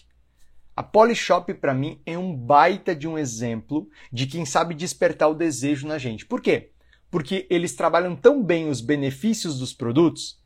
A 0.77 0.83
Polishop, 0.83 1.53
para 1.55 1.75
mim, 1.75 2.01
é 2.07 2.17
um 2.17 2.35
baita 2.35 2.95
de 2.95 3.07
um 3.07 3.19
exemplo 3.19 3.89
de 4.13 4.27
quem 4.27 4.45
sabe 4.45 4.75
despertar 4.75 5.29
o 5.29 5.35
desejo 5.35 5.87
na 5.87 5.99
gente. 5.99 6.25
Por 6.25 6.41
quê? 6.41 6.71
porque 7.11 7.47
eles 7.51 7.75
trabalham 7.75 8.15
tão 8.15 8.43
bem 8.43 8.69
os 8.69 8.81
benefícios 8.81 9.59
dos 9.59 9.73
produtos, 9.73 10.39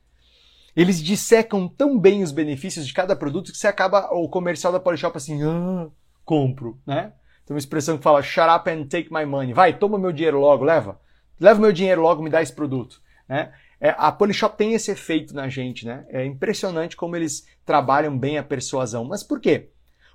eles 0.75 1.01
dissecam 1.01 1.69
tão 1.69 1.99
bem 1.99 2.23
os 2.23 2.33
benefícios 2.33 2.87
de 2.87 2.93
cada 2.93 3.15
produto 3.15 3.53
que 3.53 3.59
você 3.59 3.69
acaba 3.69 4.09
o 4.13 4.29
comercial 4.29 4.73
da 4.73 4.81
Polishop 4.81 5.17
assim, 5.17 5.41
ah, 5.45 5.89
compro, 6.25 6.81
né? 6.87 7.13
Tem 7.47 7.55
uma 7.55 7.59
expressão 7.59 7.99
que 7.99 8.03
fala 8.03 8.23
shut 8.23 8.49
up 8.49 8.69
and 8.69 8.87
take 8.87 9.13
my 9.13 9.25
money. 9.27 9.53
Vai, 9.53 9.79
toma 9.79 9.99
meu 9.99 10.11
dinheiro 10.11 10.41
logo, 10.41 10.65
leva. 10.65 10.99
Leva 11.39 11.61
meu 11.61 11.73
dinheiro 11.73 12.01
logo, 12.01 12.23
me 12.23 12.31
dá 12.31 12.41
esse 12.41 12.53
produto, 12.53 13.01
né? 13.29 13.53
É, 13.79 13.95
a 13.99 14.11
Polishop 14.11 14.57
tem 14.57 14.73
esse 14.73 14.91
efeito 14.91 15.35
na 15.35 15.49
gente, 15.49 15.85
né? 15.85 16.07
É 16.09 16.25
impressionante 16.25 16.97
como 16.97 17.15
eles 17.15 17.47
trabalham 17.67 18.19
bem 18.19 18.39
a 18.39 18.43
persuasão. 18.43 19.05
Mas 19.05 19.23
por 19.23 19.39
quê? 19.39 19.71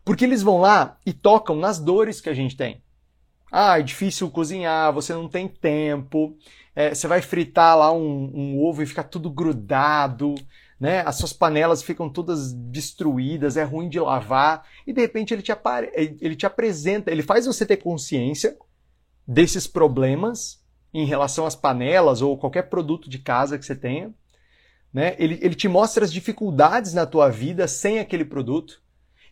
Porque 0.10 0.26
eles 0.26 0.42
vão 0.42 0.58
lá 0.58 0.98
e 1.06 1.14
tocam 1.14 1.56
nas 1.56 1.78
dores 1.78 2.20
que 2.20 2.30
a 2.30 2.34
gente 2.34 2.58
tem. 2.58 2.82
Ah, 3.52 3.78
é 3.78 3.84
difícil 3.84 4.28
cozinhar, 4.32 4.92
você 4.92 5.14
não 5.14 5.30
tem 5.30 5.48
tempo, 5.48 6.36
é, 6.76 6.96
você 6.96 7.08
vai 7.08 7.22
fritar 7.22 7.78
lá 7.78 7.92
um, 7.94 8.32
um, 8.34 8.60
ovo 8.60 8.82
e 8.82 8.88
fica 8.88 9.04
tudo 9.04 9.30
grudado, 9.30 10.34
né? 10.80 11.02
As 11.02 11.18
suas 11.18 11.32
panelas 11.32 11.84
ficam 11.84 12.10
todas 12.10 12.52
destruídas, 12.52 13.56
é 13.56 13.64
ruim 13.64 13.88
de 13.88 14.00
lavar, 14.00 14.68
e 14.88 14.92
de 14.92 15.00
repente 15.00 15.32
ele 15.32 15.44
te, 15.44 15.52
apare... 15.52 15.92
ele 15.94 16.36
te 16.36 16.48
apresenta, 16.48 17.12
ele 17.12 17.22
faz 17.22 17.46
você 17.46 17.64
ter 17.64 17.78
consciência 17.78 18.58
desses 19.28 19.68
problemas 19.68 20.60
em 20.92 21.06
relação 21.06 21.46
às 21.46 21.56
panelas 21.56 22.24
ou 22.24 22.36
qualquer 22.36 22.64
produto 22.64 23.08
de 23.08 23.20
casa 23.20 23.60
que 23.60 23.64
você 23.64 23.76
tenha. 23.76 24.12
Né? 24.92 25.16
Ele, 25.20 25.38
ele 25.40 25.54
te 25.54 25.68
mostra 25.68 26.04
as 26.04 26.12
dificuldades 26.12 26.96
na 26.96 27.06
tua 27.06 27.30
vida 27.30 27.68
sem 27.68 28.00
aquele 28.00 28.26
produto. 28.26 28.82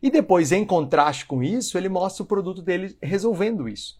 E 0.02 0.10
depois, 0.12 0.52
em 0.52 0.66
contraste 0.66 1.26
com 1.26 1.44
isso, 1.44 1.78
ele 1.78 1.90
mostra 1.90 2.24
o 2.24 2.28
produto 2.28 2.62
dele 2.62 2.98
resolvendo 3.02 3.68
isso. 3.68 4.00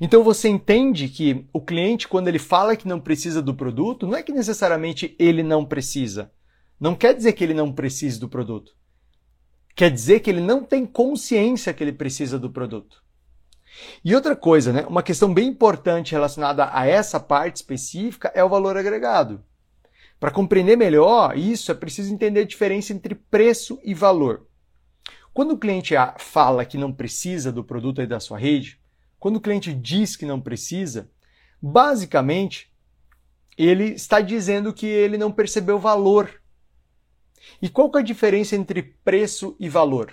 Então 0.00 0.22
você 0.22 0.48
entende 0.48 1.08
que 1.08 1.46
o 1.52 1.60
cliente, 1.60 2.08
quando 2.08 2.28
ele 2.28 2.38
fala 2.38 2.76
que 2.76 2.88
não 2.88 3.00
precisa 3.00 3.42
do 3.42 3.54
produto, 3.54 4.06
não 4.06 4.16
é 4.16 4.22
que 4.22 4.32
necessariamente 4.32 5.14
ele 5.18 5.42
não 5.42 5.64
precisa. 5.64 6.32
Não 6.80 6.94
quer 6.94 7.14
dizer 7.14 7.32
que 7.32 7.44
ele 7.44 7.54
não 7.54 7.72
precise 7.72 8.18
do 8.18 8.28
produto. 8.28 8.74
Quer 9.74 9.90
dizer 9.90 10.20
que 10.20 10.30
ele 10.30 10.40
não 10.40 10.62
tem 10.62 10.86
consciência 10.86 11.72
que 11.74 11.82
ele 11.82 11.92
precisa 11.92 12.38
do 12.38 12.50
produto. 12.50 13.02
E 14.04 14.14
outra 14.14 14.36
coisa, 14.36 14.72
né? 14.72 14.86
Uma 14.86 15.02
questão 15.02 15.32
bem 15.32 15.48
importante 15.48 16.12
relacionada 16.12 16.70
a 16.72 16.86
essa 16.86 17.18
parte 17.18 17.56
específica 17.56 18.30
é 18.34 18.44
o 18.44 18.48
valor 18.48 18.76
agregado. 18.76 19.42
Para 20.18 20.30
compreender 20.30 20.76
melhor 20.76 21.36
isso, 21.36 21.70
é 21.70 21.74
preciso 21.74 22.12
entender 22.12 22.40
a 22.40 22.46
diferença 22.46 22.92
entre 22.92 23.14
preço 23.14 23.78
e 23.84 23.92
valor. 23.92 24.46
Quando 25.32 25.52
o 25.52 25.58
cliente 25.58 25.94
fala 26.18 26.64
que 26.64 26.78
não 26.78 26.92
precisa 26.92 27.50
do 27.50 27.64
produto 27.64 28.00
aí 28.00 28.06
da 28.06 28.20
sua 28.20 28.38
rede, 28.38 28.80
quando 29.18 29.36
o 29.36 29.40
cliente 29.40 29.72
diz 29.72 30.16
que 30.16 30.24
não 30.24 30.40
precisa, 30.40 31.10
basicamente 31.60 32.72
ele 33.56 33.94
está 33.94 34.20
dizendo 34.20 34.72
que 34.72 34.86
ele 34.86 35.16
não 35.16 35.32
percebeu 35.32 35.78
valor. 35.78 36.30
E 37.60 37.68
qual 37.68 37.90
que 37.90 37.98
é 37.98 38.00
a 38.00 38.04
diferença 38.04 38.56
entre 38.56 38.82
preço 38.82 39.56
e 39.58 39.68
valor? 39.68 40.12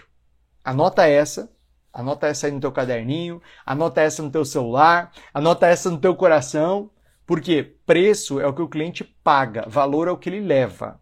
Anota 0.63 1.07
essa, 1.07 1.51
anota 1.91 2.27
essa 2.27 2.47
aí 2.47 2.51
no 2.51 2.59
teu 2.59 2.71
caderninho, 2.71 3.41
anota 3.65 4.01
essa 4.01 4.21
no 4.21 4.31
teu 4.31 4.45
celular, 4.45 5.11
anota 5.33 5.67
essa 5.67 5.89
no 5.89 5.97
teu 5.97 6.15
coração, 6.15 6.89
porque 7.25 7.63
preço 7.85 8.39
é 8.39 8.47
o 8.47 8.53
que 8.53 8.61
o 8.61 8.69
cliente 8.69 9.03
paga, 9.03 9.65
valor 9.67 10.07
é 10.07 10.11
o 10.11 10.17
que 10.17 10.29
ele 10.29 10.39
leva. 10.39 11.01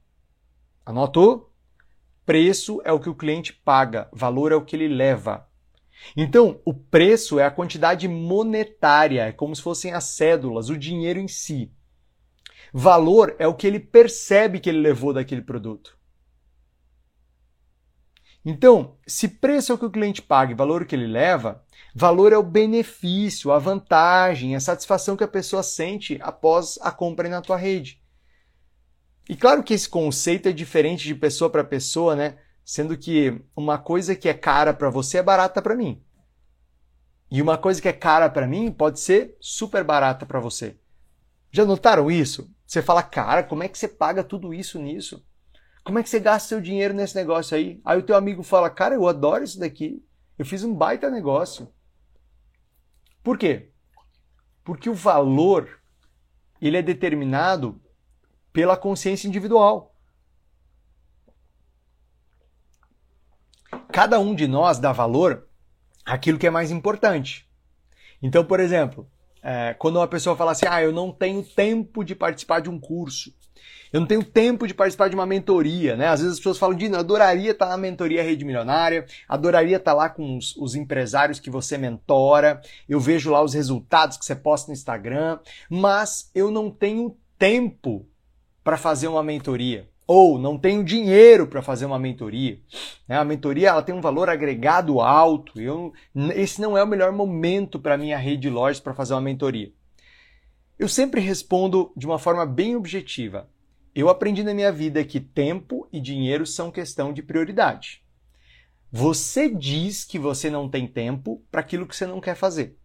Anotou? 0.85 1.53
Preço 2.25 2.81
é 2.85 2.91
o 2.91 2.99
que 2.99 3.09
o 3.09 3.15
cliente 3.15 3.53
paga, 3.53 4.09
valor 4.13 4.51
é 4.51 4.55
o 4.55 4.63
que 4.63 4.75
ele 4.75 4.87
leva. 4.87 5.47
Então, 6.15 6.61
o 6.65 6.73
preço 6.73 7.39
é 7.39 7.45
a 7.45 7.51
quantidade 7.51 8.07
monetária, 8.07 9.25
é 9.25 9.31
como 9.31 9.55
se 9.55 9.61
fossem 9.61 9.93
as 9.93 10.05
cédulas, 10.05 10.69
o 10.69 10.77
dinheiro 10.77 11.19
em 11.19 11.27
si. 11.27 11.71
Valor 12.73 13.35
é 13.39 13.47
o 13.47 13.53
que 13.53 13.67
ele 13.67 13.79
percebe 13.79 14.59
que 14.59 14.69
ele 14.69 14.79
levou 14.79 15.13
daquele 15.13 15.41
produto. 15.41 15.98
Então, 18.45 18.97
se 19.05 19.27
preço 19.27 19.71
é 19.71 19.75
o 19.75 19.77
que 19.77 19.85
o 19.85 19.91
cliente 19.91 20.21
paga 20.21 20.51
e 20.51 20.55
valor 20.55 20.85
que 20.85 20.95
ele 20.95 21.07
leva, 21.07 21.63
valor 21.93 22.31
é 22.31 22.37
o 22.37 22.43
benefício, 22.43 23.51
a 23.51 23.59
vantagem, 23.59 24.55
a 24.55 24.59
satisfação 24.59 25.17
que 25.17 25.23
a 25.23 25.27
pessoa 25.27 25.61
sente 25.61 26.17
após 26.21 26.79
a 26.81 26.91
compra 26.91 27.27
na 27.27 27.41
tua 27.41 27.57
rede. 27.57 28.01
E 29.27 29.35
claro 29.35 29.61
que 29.61 29.73
esse 29.73 29.87
conceito 29.87 30.49
é 30.49 30.51
diferente 30.51 31.05
de 31.05 31.13
pessoa 31.13 31.49
para 31.49 31.63
pessoa, 31.63 32.15
né? 32.15 32.37
sendo 32.69 32.95
que 32.95 33.41
uma 33.55 33.79
coisa 33.79 34.15
que 34.15 34.29
é 34.29 34.33
cara 34.35 34.75
para 34.75 34.91
você 34.91 35.17
é 35.17 35.23
barata 35.23 35.59
para 35.59 35.75
mim. 35.75 36.03
E 37.31 37.41
uma 37.41 37.57
coisa 37.57 37.81
que 37.81 37.87
é 37.87 37.93
cara 37.93 38.29
para 38.29 38.45
mim 38.45 38.71
pode 38.71 38.99
ser 38.99 39.35
super 39.41 39.83
barata 39.83 40.23
para 40.23 40.39
você. 40.39 40.77
Já 41.49 41.65
notaram 41.65 42.11
isso? 42.11 42.53
Você 42.67 42.83
fala, 42.83 43.01
cara, 43.01 43.41
como 43.41 43.63
é 43.63 43.67
que 43.67 43.75
você 43.75 43.87
paga 43.87 44.23
tudo 44.23 44.53
isso 44.53 44.77
nisso? 44.77 45.25
Como 45.83 45.99
é 45.99 46.03
que 46.03 46.09
você 46.09 46.19
gasta 46.19 46.49
seu 46.49 46.61
dinheiro 46.61 46.93
nesse 46.93 47.15
negócio 47.15 47.55
aí? 47.55 47.81
Aí 47.83 47.97
o 47.97 48.03
teu 48.03 48.15
amigo 48.15 48.43
fala, 48.43 48.69
cara, 48.69 48.95
eu 48.95 49.07
adoro 49.07 49.43
isso 49.43 49.59
daqui. 49.59 50.03
Eu 50.37 50.45
fiz 50.45 50.63
um 50.63 50.73
baita 50.73 51.09
negócio. 51.09 51.71
Por 53.23 53.37
quê? 53.37 53.71
Porque 54.63 54.89
o 54.89 54.93
valor 54.93 55.79
ele 56.61 56.77
é 56.77 56.81
determinado 56.81 57.81
pela 58.51 58.77
consciência 58.77 59.27
individual. 59.27 59.89
cada 63.91 64.19
um 64.19 64.33
de 64.33 64.47
nós 64.47 64.79
dá 64.79 64.91
valor 64.91 65.47
àquilo 66.05 66.37
que 66.37 66.47
é 66.47 66.49
mais 66.49 66.71
importante. 66.71 67.49
Então, 68.21 68.45
por 68.45 68.59
exemplo, 68.59 69.09
é, 69.41 69.73
quando 69.73 69.97
uma 69.97 70.07
pessoa 70.07 70.35
fala 70.35 70.51
assim, 70.51 70.65
ah, 70.69 70.81
eu 70.81 70.91
não 70.91 71.11
tenho 71.11 71.43
tempo 71.43 72.03
de 72.03 72.15
participar 72.15 72.61
de 72.61 72.69
um 72.69 72.79
curso, 72.79 73.33
eu 73.91 73.99
não 73.99 74.07
tenho 74.07 74.23
tempo 74.23 74.67
de 74.67 74.73
participar 74.73 75.09
de 75.09 75.15
uma 75.15 75.25
mentoria, 75.25 75.95
né? 75.95 76.07
Às 76.07 76.19
vezes 76.19 76.33
as 76.33 76.39
pessoas 76.39 76.57
falam, 76.57 76.77
Dino, 76.77 76.97
adoraria 76.97 77.51
estar 77.51 77.67
na 77.67 77.77
mentoria 77.77 78.23
Rede 78.23 78.45
Milionária, 78.45 79.05
adoraria 79.27 79.77
estar 79.77 79.93
lá 79.93 80.09
com 80.09 80.37
os, 80.37 80.55
os 80.55 80.75
empresários 80.75 81.39
que 81.39 81.49
você 81.49 81.77
mentora, 81.77 82.61
eu 82.87 82.99
vejo 82.99 83.31
lá 83.31 83.41
os 83.41 83.53
resultados 83.53 84.17
que 84.17 84.25
você 84.25 84.35
posta 84.35 84.67
no 84.67 84.73
Instagram, 84.73 85.39
mas 85.69 86.29
eu 86.35 86.51
não 86.51 86.69
tenho 86.69 87.17
tempo 87.37 88.05
para 88.63 88.77
fazer 88.77 89.07
uma 89.07 89.23
mentoria 89.23 89.87
ou 90.05 90.39
não 90.39 90.57
tenho 90.57 90.83
dinheiro 90.83 91.45
para 91.45 91.61
fazer 91.61 91.85
uma 91.85 91.99
mentoria. 91.99 92.59
Né? 93.07 93.15
A 93.15 93.23
mentoria 93.23 93.69
ela 93.69 93.83
tem 93.83 93.93
um 93.93 94.01
valor 94.01 94.27
agregado 94.27 94.99
alto. 95.01 95.61
Eu, 95.61 95.93
esse 96.35 96.59
não 96.59 96.75
é 96.75 96.83
o 96.83 96.87
melhor 96.87 97.11
momento 97.11 97.77
para 97.79 97.95
minha 97.95 98.17
rede 98.17 98.41
de 98.41 98.49
lojas 98.49 98.79
para 98.79 98.95
fazer 98.95 99.13
uma 99.13 99.21
mentoria. 99.21 99.71
Eu 100.79 100.87
sempre 100.87 101.19
respondo 101.19 101.91
de 101.93 102.05
uma 102.05 102.17
forma 102.17 102.45
bem 102.45 102.73
objetiva. 102.73 103.49
Eu 103.93 104.07
aprendi 104.07 104.43
na 104.43 104.53
minha 104.53 104.71
vida 104.71 105.03
que 105.03 105.19
tempo 105.19 105.85
e 105.91 105.99
dinheiro 105.99 106.45
são 106.45 106.71
questão 106.71 107.11
de 107.11 107.21
prioridade. 107.21 108.01
Você 108.89 109.53
diz 109.53 110.05
que 110.05 110.17
você 110.17 110.49
não 110.49 110.69
tem 110.69 110.87
tempo 110.87 111.43
para 111.51 111.59
aquilo 111.59 111.85
que 111.85 111.93
você 111.93 112.07
não 112.07 112.21
quer 112.21 112.33
fazer. 112.33 112.77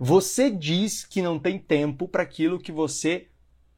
Você 0.00 0.50
diz 0.50 1.04
que 1.04 1.22
não 1.22 1.38
tem 1.38 1.60
tempo 1.60 2.08
para 2.08 2.24
aquilo 2.24 2.58
que 2.58 2.72
você 2.72 3.28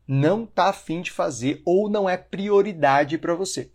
não 0.09 0.45
está 0.45 0.71
afim 0.71 1.03
de 1.03 1.11
fazer 1.11 1.61
ou 1.63 1.91
não 1.91 2.09
é 2.09 2.17
prioridade 2.17 3.19
para 3.19 3.35
você. 3.35 3.71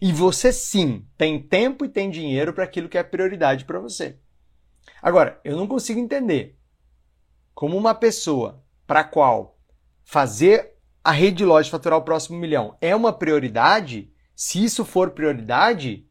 E 0.00 0.12
você 0.12 0.52
sim 0.52 1.06
tem 1.16 1.40
tempo 1.40 1.84
e 1.84 1.88
tem 1.88 2.10
dinheiro 2.10 2.52
para 2.52 2.64
aquilo 2.64 2.88
que 2.88 2.98
é 2.98 3.04
prioridade 3.04 3.66
para 3.66 3.78
você. 3.78 4.18
Agora, 5.00 5.40
eu 5.44 5.56
não 5.56 5.68
consigo 5.68 6.00
entender 6.00 6.58
como 7.54 7.76
uma 7.76 7.94
pessoa 7.94 8.60
para 8.86 9.04
qual 9.04 9.58
fazer 10.04 10.72
a 11.02 11.10
rede 11.10 11.38
de 11.38 11.44
loja 11.44 11.70
faturar 11.70 11.98
o 11.98 12.04
próximo 12.04 12.38
milhão 12.38 12.76
é 12.80 12.94
uma 12.94 13.12
prioridade, 13.12 14.12
se 14.34 14.62
isso 14.62 14.84
for 14.84 15.10
prioridade, 15.10 16.06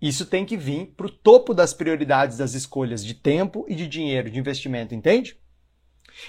isso 0.00 0.26
tem 0.26 0.44
que 0.44 0.56
vir 0.56 0.94
para 0.96 1.06
o 1.06 1.10
topo 1.10 1.54
das 1.54 1.72
prioridades 1.72 2.36
das 2.36 2.54
escolhas 2.54 3.04
de 3.04 3.14
tempo 3.14 3.64
e 3.68 3.74
de 3.74 3.86
dinheiro, 3.86 4.30
de 4.30 4.38
investimento, 4.38 4.94
entende? 4.94 5.38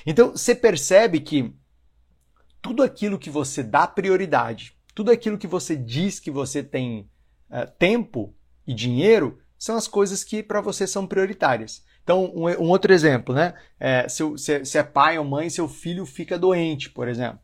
Então, 0.06 0.32
você 0.32 0.56
percebe 0.56 1.20
que 1.20 1.54
tudo 2.62 2.84
aquilo 2.84 3.20
que 3.20 3.30
você 3.30 3.64
dá 3.64 3.88
prioridade, 3.88 4.76
tudo 4.94 5.12
aquilo 5.12 5.38
que 5.38 5.48
você 5.48 5.76
diz 5.76 6.20
que 6.20 6.32
você 6.32 6.64
tem 6.64 7.10
uh, 7.50 7.70
tempo 7.78 8.36
e 8.66 8.74
dinheiro, 8.74 9.40
são 9.58 9.76
as 9.76 9.88
coisas 9.88 10.24
que 10.24 10.44
para 10.44 10.62
você 10.62 10.86
são 10.86 11.08
prioritárias. 11.08 11.84
Então, 12.08 12.32
um, 12.34 12.48
um 12.48 12.70
outro 12.70 12.94
exemplo, 12.94 13.36
né? 13.36 13.54
É, 13.78 14.08
se, 14.08 14.24
se, 14.38 14.64
se 14.64 14.78
é 14.78 14.84
pai 14.84 15.18
ou 15.18 15.26
mãe, 15.26 15.50
seu 15.50 15.68
filho 15.68 16.06
fica 16.06 16.40
doente, 16.40 16.90
por 16.90 17.06
exemplo. 17.06 17.38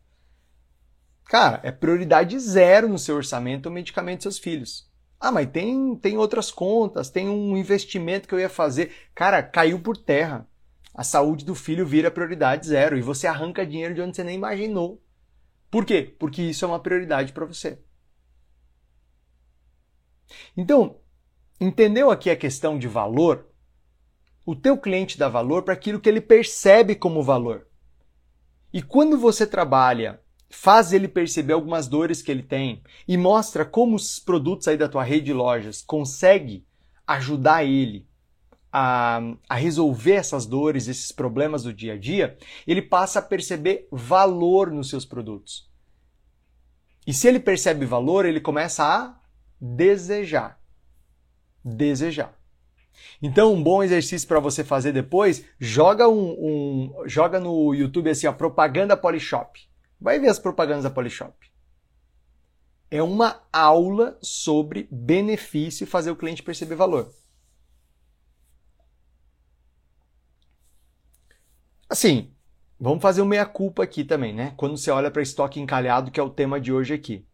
Cara, 1.26 1.60
é 1.62 1.70
prioridade 1.70 2.40
zero 2.40 2.88
no 2.88 2.98
seu 2.98 3.16
orçamento 3.16 3.68
o 3.68 3.70
medicamento 3.70 4.20
dos 4.20 4.22
seus 4.22 4.38
filhos. 4.38 4.90
Ah, 5.20 5.30
mas 5.30 5.50
tem, 5.50 5.94
tem 5.96 6.16
outras 6.16 6.50
contas, 6.50 7.10
tem 7.10 7.28
um 7.28 7.58
investimento 7.58 8.26
que 8.26 8.34
eu 8.34 8.40
ia 8.40 8.48
fazer. 8.48 8.90
Cara, 9.14 9.42
caiu 9.42 9.78
por 9.78 9.98
terra. 9.98 10.48
A 10.94 11.04
saúde 11.04 11.44
do 11.44 11.54
filho 11.54 11.84
vira 11.84 12.10
prioridade 12.10 12.66
zero 12.66 12.96
e 12.96 13.02
você 13.02 13.26
arranca 13.26 13.66
dinheiro 13.66 13.94
de 13.94 14.00
onde 14.00 14.16
você 14.16 14.24
nem 14.24 14.36
imaginou. 14.36 14.98
Por 15.70 15.84
quê? 15.84 16.16
Porque 16.18 16.40
isso 16.40 16.64
é 16.64 16.68
uma 16.68 16.80
prioridade 16.80 17.34
para 17.34 17.44
você. 17.44 17.78
Então, 20.56 20.96
entendeu 21.60 22.10
aqui 22.10 22.30
a 22.30 22.36
questão 22.36 22.78
de 22.78 22.88
valor? 22.88 23.52
O 24.44 24.54
teu 24.54 24.76
cliente 24.76 25.18
dá 25.18 25.28
valor 25.28 25.62
para 25.62 25.74
aquilo 25.74 26.00
que 26.00 26.08
ele 26.08 26.20
percebe 26.20 26.94
como 26.94 27.22
valor. 27.22 27.66
E 28.72 28.82
quando 28.82 29.16
você 29.16 29.46
trabalha 29.46 30.20
faz 30.50 30.92
ele 30.92 31.08
perceber 31.08 31.52
algumas 31.52 31.88
dores 31.88 32.22
que 32.22 32.30
ele 32.30 32.42
tem 32.42 32.82
e 33.08 33.16
mostra 33.16 33.64
como 33.64 33.96
os 33.96 34.18
produtos 34.18 34.68
aí 34.68 34.76
da 34.76 34.88
tua 34.88 35.02
rede 35.02 35.26
de 35.26 35.32
lojas 35.32 35.82
consegue 35.82 36.64
ajudar 37.06 37.64
ele 37.64 38.06
a, 38.72 39.20
a, 39.48 39.54
resolver 39.54 40.14
essas 40.14 40.46
dores, 40.46 40.88
esses 40.88 41.12
problemas 41.12 41.62
do 41.62 41.72
dia 41.72 41.94
a 41.94 41.98
dia, 41.98 42.36
ele 42.66 42.82
passa 42.82 43.20
a 43.20 43.22
perceber 43.22 43.86
valor 43.90 44.70
nos 44.70 44.88
seus 44.88 45.04
produtos. 45.04 45.70
E 47.06 47.12
se 47.12 47.28
ele 47.28 47.38
percebe 47.38 47.84
valor, 47.86 48.24
ele 48.24 48.40
começa 48.40 48.84
a 48.84 49.20
desejar. 49.60 50.60
Desejar. 51.64 52.34
Então, 53.22 53.52
um 53.52 53.62
bom 53.62 53.82
exercício 53.82 54.26
para 54.26 54.40
você 54.40 54.62
fazer 54.64 54.92
depois, 54.92 55.44
joga 55.58 56.08
um, 56.08 56.30
um, 56.30 57.08
joga 57.08 57.40
no 57.40 57.74
YouTube 57.74 58.10
assim, 58.10 58.26
a 58.26 58.32
propaganda 58.32 58.96
Polishop. 58.96 59.60
Vai 60.00 60.18
ver 60.18 60.28
as 60.28 60.38
propagandas 60.38 60.84
da 60.84 60.90
Polishop. 60.90 61.32
É 62.90 63.02
uma 63.02 63.42
aula 63.52 64.18
sobre 64.22 64.88
benefício 64.90 65.84
e 65.84 65.86
fazer 65.86 66.10
o 66.10 66.16
cliente 66.16 66.42
perceber 66.42 66.76
valor. 66.76 67.10
Assim, 71.88 72.32
vamos 72.78 73.02
fazer 73.02 73.22
uma 73.22 73.30
meia-culpa 73.30 73.82
aqui 73.82 74.04
também, 74.04 74.34
né? 74.34 74.52
Quando 74.56 74.76
você 74.76 74.90
olha 74.90 75.10
para 75.10 75.22
estoque 75.22 75.60
encalhado, 75.60 76.10
que 76.10 76.20
é 76.20 76.22
o 76.22 76.30
tema 76.30 76.60
de 76.60 76.72
hoje 76.72 76.94
aqui. 76.94 77.26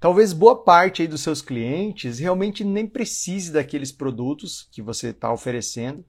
Talvez 0.00 0.32
boa 0.32 0.62
parte 0.62 1.02
aí 1.02 1.08
dos 1.08 1.22
seus 1.22 1.42
clientes 1.42 2.18
realmente 2.18 2.64
nem 2.64 2.86
precise 2.86 3.52
daqueles 3.52 3.90
produtos 3.90 4.68
que 4.70 4.80
você 4.80 5.08
está 5.08 5.32
oferecendo. 5.32 6.04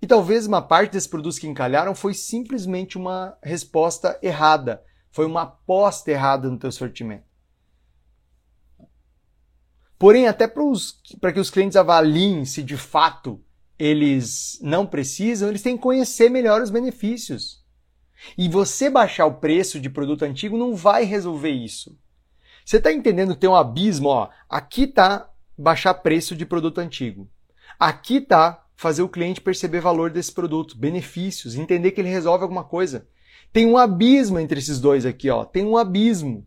E 0.00 0.06
talvez 0.06 0.46
uma 0.46 0.62
parte 0.62 0.92
desses 0.92 1.08
produtos 1.08 1.38
que 1.38 1.46
encalharam 1.46 1.94
foi 1.94 2.14
simplesmente 2.14 2.96
uma 2.96 3.36
resposta 3.42 4.18
errada 4.22 4.82
foi 5.14 5.26
uma 5.26 5.42
aposta 5.42 6.10
errada 6.10 6.50
no 6.50 6.58
teu 6.58 6.72
sortimento. 6.72 7.22
Porém, 9.96 10.26
até 10.26 10.48
para 10.48 11.32
que 11.32 11.38
os 11.38 11.50
clientes 11.50 11.76
avaliem 11.76 12.44
se 12.44 12.64
de 12.64 12.76
fato 12.76 13.40
eles 13.78 14.58
não 14.60 14.84
precisam, 14.84 15.48
eles 15.48 15.62
têm 15.62 15.76
que 15.76 15.84
conhecer 15.84 16.28
melhor 16.28 16.60
os 16.60 16.68
benefícios. 16.68 17.64
E 18.36 18.48
você 18.48 18.90
baixar 18.90 19.26
o 19.26 19.38
preço 19.38 19.78
de 19.78 19.88
produto 19.88 20.24
antigo 20.24 20.58
não 20.58 20.74
vai 20.74 21.04
resolver 21.04 21.52
isso. 21.52 21.96
Você 22.64 22.78
está 22.78 22.90
entendendo 22.90 23.34
que 23.34 23.40
tem 23.40 23.50
um 23.50 23.54
abismo? 23.54 24.08
Ó, 24.08 24.30
aqui 24.48 24.84
está 24.84 25.28
baixar 25.56 25.94
preço 25.94 26.34
de 26.34 26.46
produto 26.46 26.78
antigo. 26.78 27.28
Aqui 27.78 28.16
está 28.16 28.64
fazer 28.74 29.02
o 29.02 29.08
cliente 29.08 29.40
perceber 29.40 29.80
valor 29.80 30.10
desse 30.10 30.32
produto, 30.32 30.76
benefícios, 30.76 31.54
entender 31.54 31.92
que 31.92 32.00
ele 32.00 32.08
resolve 32.08 32.42
alguma 32.42 32.64
coisa. 32.64 33.06
Tem 33.52 33.66
um 33.66 33.76
abismo 33.76 34.38
entre 34.38 34.58
esses 34.58 34.80
dois 34.80 35.06
aqui, 35.06 35.30
ó. 35.30 35.44
Tem 35.44 35.64
um 35.64 35.76
abismo. 35.76 36.46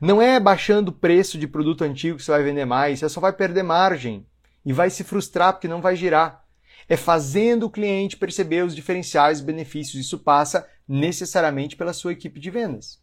Não 0.00 0.20
é 0.20 0.38
baixando 0.38 0.90
o 0.90 0.94
preço 0.94 1.38
de 1.38 1.48
produto 1.48 1.82
antigo 1.82 2.18
que 2.18 2.22
você 2.22 2.30
vai 2.30 2.42
vender 2.42 2.64
mais, 2.66 2.98
você 2.98 3.08
só 3.08 3.20
vai 3.20 3.32
perder 3.32 3.62
margem 3.62 4.26
e 4.64 4.72
vai 4.72 4.90
se 4.90 5.02
frustrar 5.02 5.54
porque 5.54 5.66
não 5.66 5.80
vai 5.80 5.96
girar. 5.96 6.44
É 6.88 6.96
fazendo 6.96 7.66
o 7.66 7.70
cliente 7.70 8.16
perceber 8.16 8.64
os 8.64 8.74
diferenciais 8.74 9.40
benefícios. 9.40 10.04
Isso 10.04 10.18
passa 10.18 10.68
necessariamente 10.86 11.74
pela 11.74 11.92
sua 11.92 12.12
equipe 12.12 12.38
de 12.38 12.50
vendas. 12.50 13.00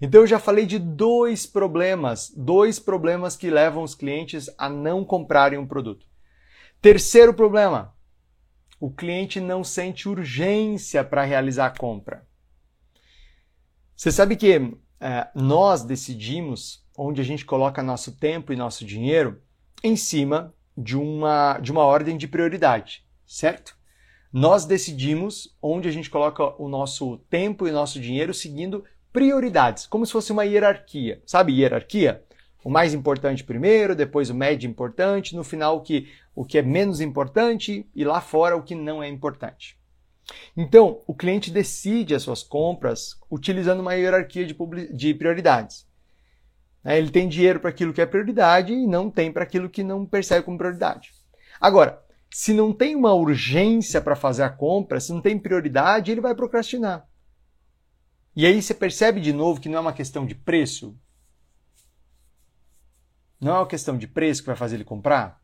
Então 0.00 0.20
eu 0.20 0.26
já 0.26 0.38
falei 0.38 0.66
de 0.66 0.78
dois 0.78 1.46
problemas, 1.46 2.32
dois 2.36 2.78
problemas 2.78 3.36
que 3.36 3.50
levam 3.50 3.82
os 3.82 3.94
clientes 3.94 4.48
a 4.56 4.68
não 4.68 5.04
comprarem 5.04 5.58
um 5.58 5.66
produto. 5.66 6.06
Terceiro 6.80 7.34
problema, 7.34 7.94
o 8.78 8.90
cliente 8.90 9.40
não 9.40 9.64
sente 9.64 10.08
urgência 10.08 11.02
para 11.02 11.24
realizar 11.24 11.66
a 11.66 11.78
compra. 11.78 12.26
Você 13.96 14.12
sabe 14.12 14.36
que 14.36 14.52
é, 15.00 15.28
nós 15.34 15.82
decidimos 15.82 16.84
onde 16.96 17.20
a 17.20 17.24
gente 17.24 17.44
coloca 17.44 17.82
nosso 17.82 18.12
tempo 18.12 18.52
e 18.52 18.56
nosso 18.56 18.84
dinheiro 18.84 19.42
em 19.82 19.96
cima 19.96 20.54
de 20.76 20.96
uma, 20.96 21.58
de 21.58 21.72
uma 21.72 21.84
ordem 21.84 22.16
de 22.16 22.28
prioridade, 22.28 23.04
certo? 23.26 23.76
Nós 24.32 24.66
decidimos 24.66 25.56
onde 25.62 25.88
a 25.88 25.90
gente 25.92 26.10
coloca 26.10 26.44
o 26.60 26.68
nosso 26.68 27.16
tempo 27.30 27.66
e 27.66 27.72
nosso 27.72 27.98
dinheiro 27.98 28.34
seguindo 28.34 28.84
prioridades, 29.16 29.86
como 29.86 30.04
se 30.04 30.12
fosse 30.12 30.30
uma 30.30 30.44
hierarquia. 30.44 31.22
Sabe 31.24 31.58
hierarquia? 31.58 32.22
O 32.62 32.68
mais 32.68 32.92
importante 32.92 33.42
primeiro, 33.42 33.96
depois 33.96 34.28
o 34.28 34.34
médio 34.34 34.68
importante, 34.68 35.34
no 35.34 35.42
final 35.42 35.78
o 35.78 35.80
que 35.80 36.06
o 36.34 36.44
que 36.44 36.58
é 36.58 36.62
menos 36.62 37.00
importante 37.00 37.88
e 37.94 38.04
lá 38.04 38.20
fora 38.20 38.54
o 38.54 38.62
que 38.62 38.74
não 38.74 39.02
é 39.02 39.08
importante. 39.08 39.80
Então, 40.54 41.00
o 41.06 41.14
cliente 41.14 41.50
decide 41.50 42.14
as 42.14 42.24
suas 42.24 42.42
compras 42.42 43.18
utilizando 43.30 43.80
uma 43.80 43.94
hierarquia 43.94 44.44
de, 44.44 44.54
de 44.92 45.14
prioridades. 45.14 45.88
Né, 46.84 46.98
ele 46.98 47.10
tem 47.10 47.26
dinheiro 47.26 47.58
para 47.58 47.70
aquilo 47.70 47.94
que 47.94 48.02
é 48.02 48.06
prioridade 48.06 48.74
e 48.74 48.86
não 48.86 49.10
tem 49.10 49.32
para 49.32 49.44
aquilo 49.44 49.70
que 49.70 49.82
não 49.82 50.04
percebe 50.04 50.44
como 50.44 50.58
prioridade. 50.58 51.12
Agora, 51.58 52.02
se 52.30 52.52
não 52.52 52.70
tem 52.70 52.94
uma 52.94 53.14
urgência 53.14 53.98
para 53.98 54.14
fazer 54.14 54.42
a 54.42 54.50
compra, 54.50 55.00
se 55.00 55.10
não 55.10 55.22
tem 55.22 55.38
prioridade, 55.38 56.12
ele 56.12 56.20
vai 56.20 56.34
procrastinar. 56.34 57.08
E 58.36 58.44
aí 58.44 58.60
você 58.60 58.74
percebe 58.74 59.18
de 59.18 59.32
novo 59.32 59.58
que 59.58 59.68
não 59.68 59.78
é 59.78 59.80
uma 59.80 59.94
questão 59.94 60.26
de 60.26 60.34
preço? 60.34 60.94
Não 63.40 63.56
é 63.56 63.58
uma 63.60 63.66
questão 63.66 63.96
de 63.96 64.06
preço 64.06 64.42
que 64.42 64.48
vai 64.48 64.56
fazer 64.56 64.76
ele 64.76 64.84
comprar? 64.84 65.42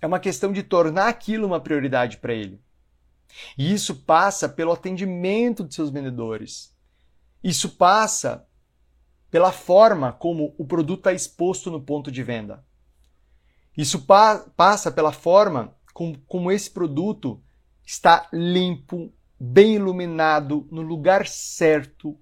É 0.00 0.06
uma 0.08 0.18
questão 0.18 0.52
de 0.52 0.64
tornar 0.64 1.06
aquilo 1.06 1.46
uma 1.46 1.60
prioridade 1.60 2.16
para 2.18 2.34
ele. 2.34 2.60
E 3.56 3.72
isso 3.72 3.94
passa 3.94 4.48
pelo 4.48 4.72
atendimento 4.72 5.64
de 5.64 5.72
seus 5.72 5.90
vendedores. 5.90 6.76
Isso 7.44 7.76
passa 7.76 8.44
pela 9.30 9.52
forma 9.52 10.12
como 10.12 10.52
o 10.58 10.66
produto 10.66 11.00
está 11.00 11.12
exposto 11.12 11.70
no 11.70 11.80
ponto 11.80 12.10
de 12.10 12.24
venda. 12.24 12.64
Isso 13.76 14.04
pa 14.04 14.38
passa 14.56 14.90
pela 14.90 15.12
forma 15.12 15.76
como, 15.92 16.18
como 16.22 16.50
esse 16.50 16.70
produto 16.70 17.42
está 17.86 18.28
limpo, 18.32 19.12
bem 19.38 19.76
iluminado, 19.76 20.66
no 20.72 20.82
lugar 20.82 21.28
certo, 21.28 22.18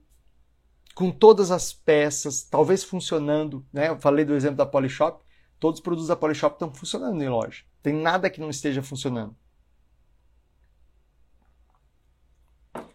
com 0.94 1.10
todas 1.10 1.50
as 1.50 1.72
peças, 1.72 2.42
talvez 2.42 2.84
funcionando. 2.84 3.66
Né? 3.72 3.88
Eu 3.88 3.98
falei 3.98 4.24
do 4.24 4.34
exemplo 4.34 4.58
da 4.58 4.66
Polishop. 4.66 5.24
Todos 5.58 5.80
os 5.80 5.82
produtos 5.82 6.08
da 6.08 6.16
Polishop 6.16 6.54
estão 6.54 6.72
funcionando 6.72 7.20
em 7.22 7.28
loja. 7.28 7.64
Tem 7.82 7.94
nada 7.94 8.28
que 8.28 8.40
não 8.40 8.50
esteja 8.50 8.82
funcionando. 8.82 9.34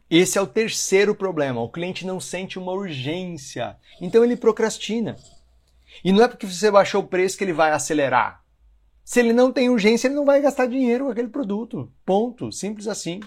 Esse 0.08 0.38
é 0.38 0.41
o 0.41 0.47
terceiro 0.47 1.13
problema. 1.15 1.62
O 1.62 1.69
cliente 1.69 2.05
não 2.05 2.19
sente 2.19 2.60
uma 2.60 2.71
urgência. 2.71 3.77
Então 3.99 4.23
ele 4.23 4.38
procrastina. 4.38 5.15
E 6.03 6.12
não 6.12 6.23
é 6.23 6.27
porque 6.27 6.45
você 6.45 6.69
baixou 6.69 7.01
o 7.01 7.08
preço 7.08 7.38
que 7.38 7.43
ele 7.43 7.53
vai 7.53 7.71
acelerar. 7.71 8.43
Se 9.10 9.19
ele 9.19 9.34
não 9.34 9.52
tem 9.52 9.72
urgência, 9.72 10.08
ele 10.08 10.13
não 10.13 10.24
vai 10.24 10.39
gastar 10.39 10.67
dinheiro 10.67 11.06
com 11.06 11.12
aquele 11.12 11.30
produto. 11.30 11.91
Ponto. 12.06 12.52
Simples 12.52 12.88
assim. 12.88 13.22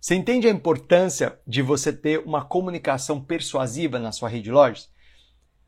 Você 0.00 0.14
entende 0.14 0.46
a 0.46 0.50
importância 0.52 1.40
de 1.44 1.60
você 1.60 1.92
ter 1.92 2.20
uma 2.20 2.44
comunicação 2.44 3.20
persuasiva 3.20 3.98
na 3.98 4.12
sua 4.12 4.28
rede 4.28 4.44
de 4.44 4.52
lojas? 4.52 4.88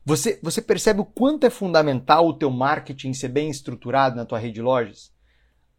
Você, 0.05 0.39
você 0.41 0.61
percebe 0.61 1.01
o 1.01 1.05
quanto 1.05 1.45
é 1.45 1.49
fundamental 1.49 2.29
o 2.29 2.33
teu 2.33 2.49
marketing 2.49 3.11
ser 3.11 3.27
bem 3.27 3.49
estruturado 3.49 4.15
na 4.15 4.25
tua 4.25 4.39
rede 4.39 4.53
de 4.53 4.61
lojas? 4.61 5.11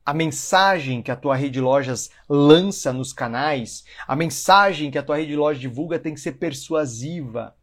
A 0.04 0.12
mensagem 0.12 1.00
que 1.00 1.10
a 1.10 1.16
tua 1.16 1.34
rede 1.34 1.52
de 1.52 1.60
lojas 1.62 2.10
lança 2.28 2.92
nos 2.92 3.14
canais, 3.14 3.84
a 4.06 4.14
mensagem 4.14 4.90
que 4.90 4.98
a 4.98 5.02
tua 5.02 5.16
rede 5.16 5.30
de 5.30 5.36
lojas 5.36 5.62
divulga 5.62 5.98
tem 5.98 6.12
que 6.12 6.20
ser 6.20 6.32
persuasiva. 6.32 7.56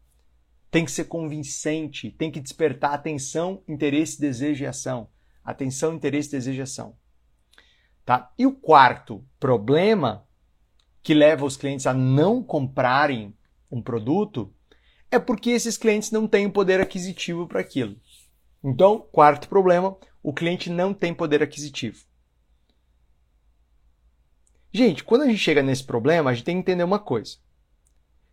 tem 0.71 0.83
que 0.83 0.91
ser 0.91 1.03
convincente, 1.03 2.09
tem 2.09 2.31
que 2.31 2.39
despertar 2.39 2.95
atenção, 2.95 3.61
interesse, 3.67 4.19
desejo 4.19 4.63
e 4.63 4.67
ação. 4.67 5.07
Atenção, 5.45 5.93
interesse, 5.93 6.31
desejo 6.31 6.59
e 6.59 6.63
ação. 6.63 6.97
Tá? 8.03 8.33
E 8.37 8.45
o 8.45 8.51
quarto 8.51 9.23
problema 9.39 10.27
que 11.01 11.13
leva 11.13 11.45
os 11.45 11.55
clientes 11.55 11.85
a 11.85 11.93
não 11.93 12.43
comprarem 12.43 13.37
um 13.71 13.81
produto 13.81 14.51
é 15.11 15.19
porque 15.19 15.51
esses 15.51 15.77
clientes 15.77 16.11
não 16.11 16.27
têm 16.27 16.47
o 16.47 16.51
poder 16.51 16.81
aquisitivo 16.81 17.47
para 17.47 17.61
aquilo. 17.61 17.95
Então, 18.63 18.99
quarto 19.11 19.47
problema, 19.47 19.95
o 20.23 20.33
cliente 20.33 20.69
não 20.69 20.93
tem 20.93 21.13
poder 21.13 21.43
aquisitivo. 21.43 22.03
Gente, 24.73 25.03
quando 25.03 25.21
a 25.21 25.27
gente 25.27 25.37
chega 25.37 25.61
nesse 25.61 25.83
problema, 25.83 26.31
a 26.31 26.33
gente 26.33 26.43
tem 26.43 26.55
que 26.55 26.61
entender 26.61 26.83
uma 26.83 26.99
coisa. 26.99 27.37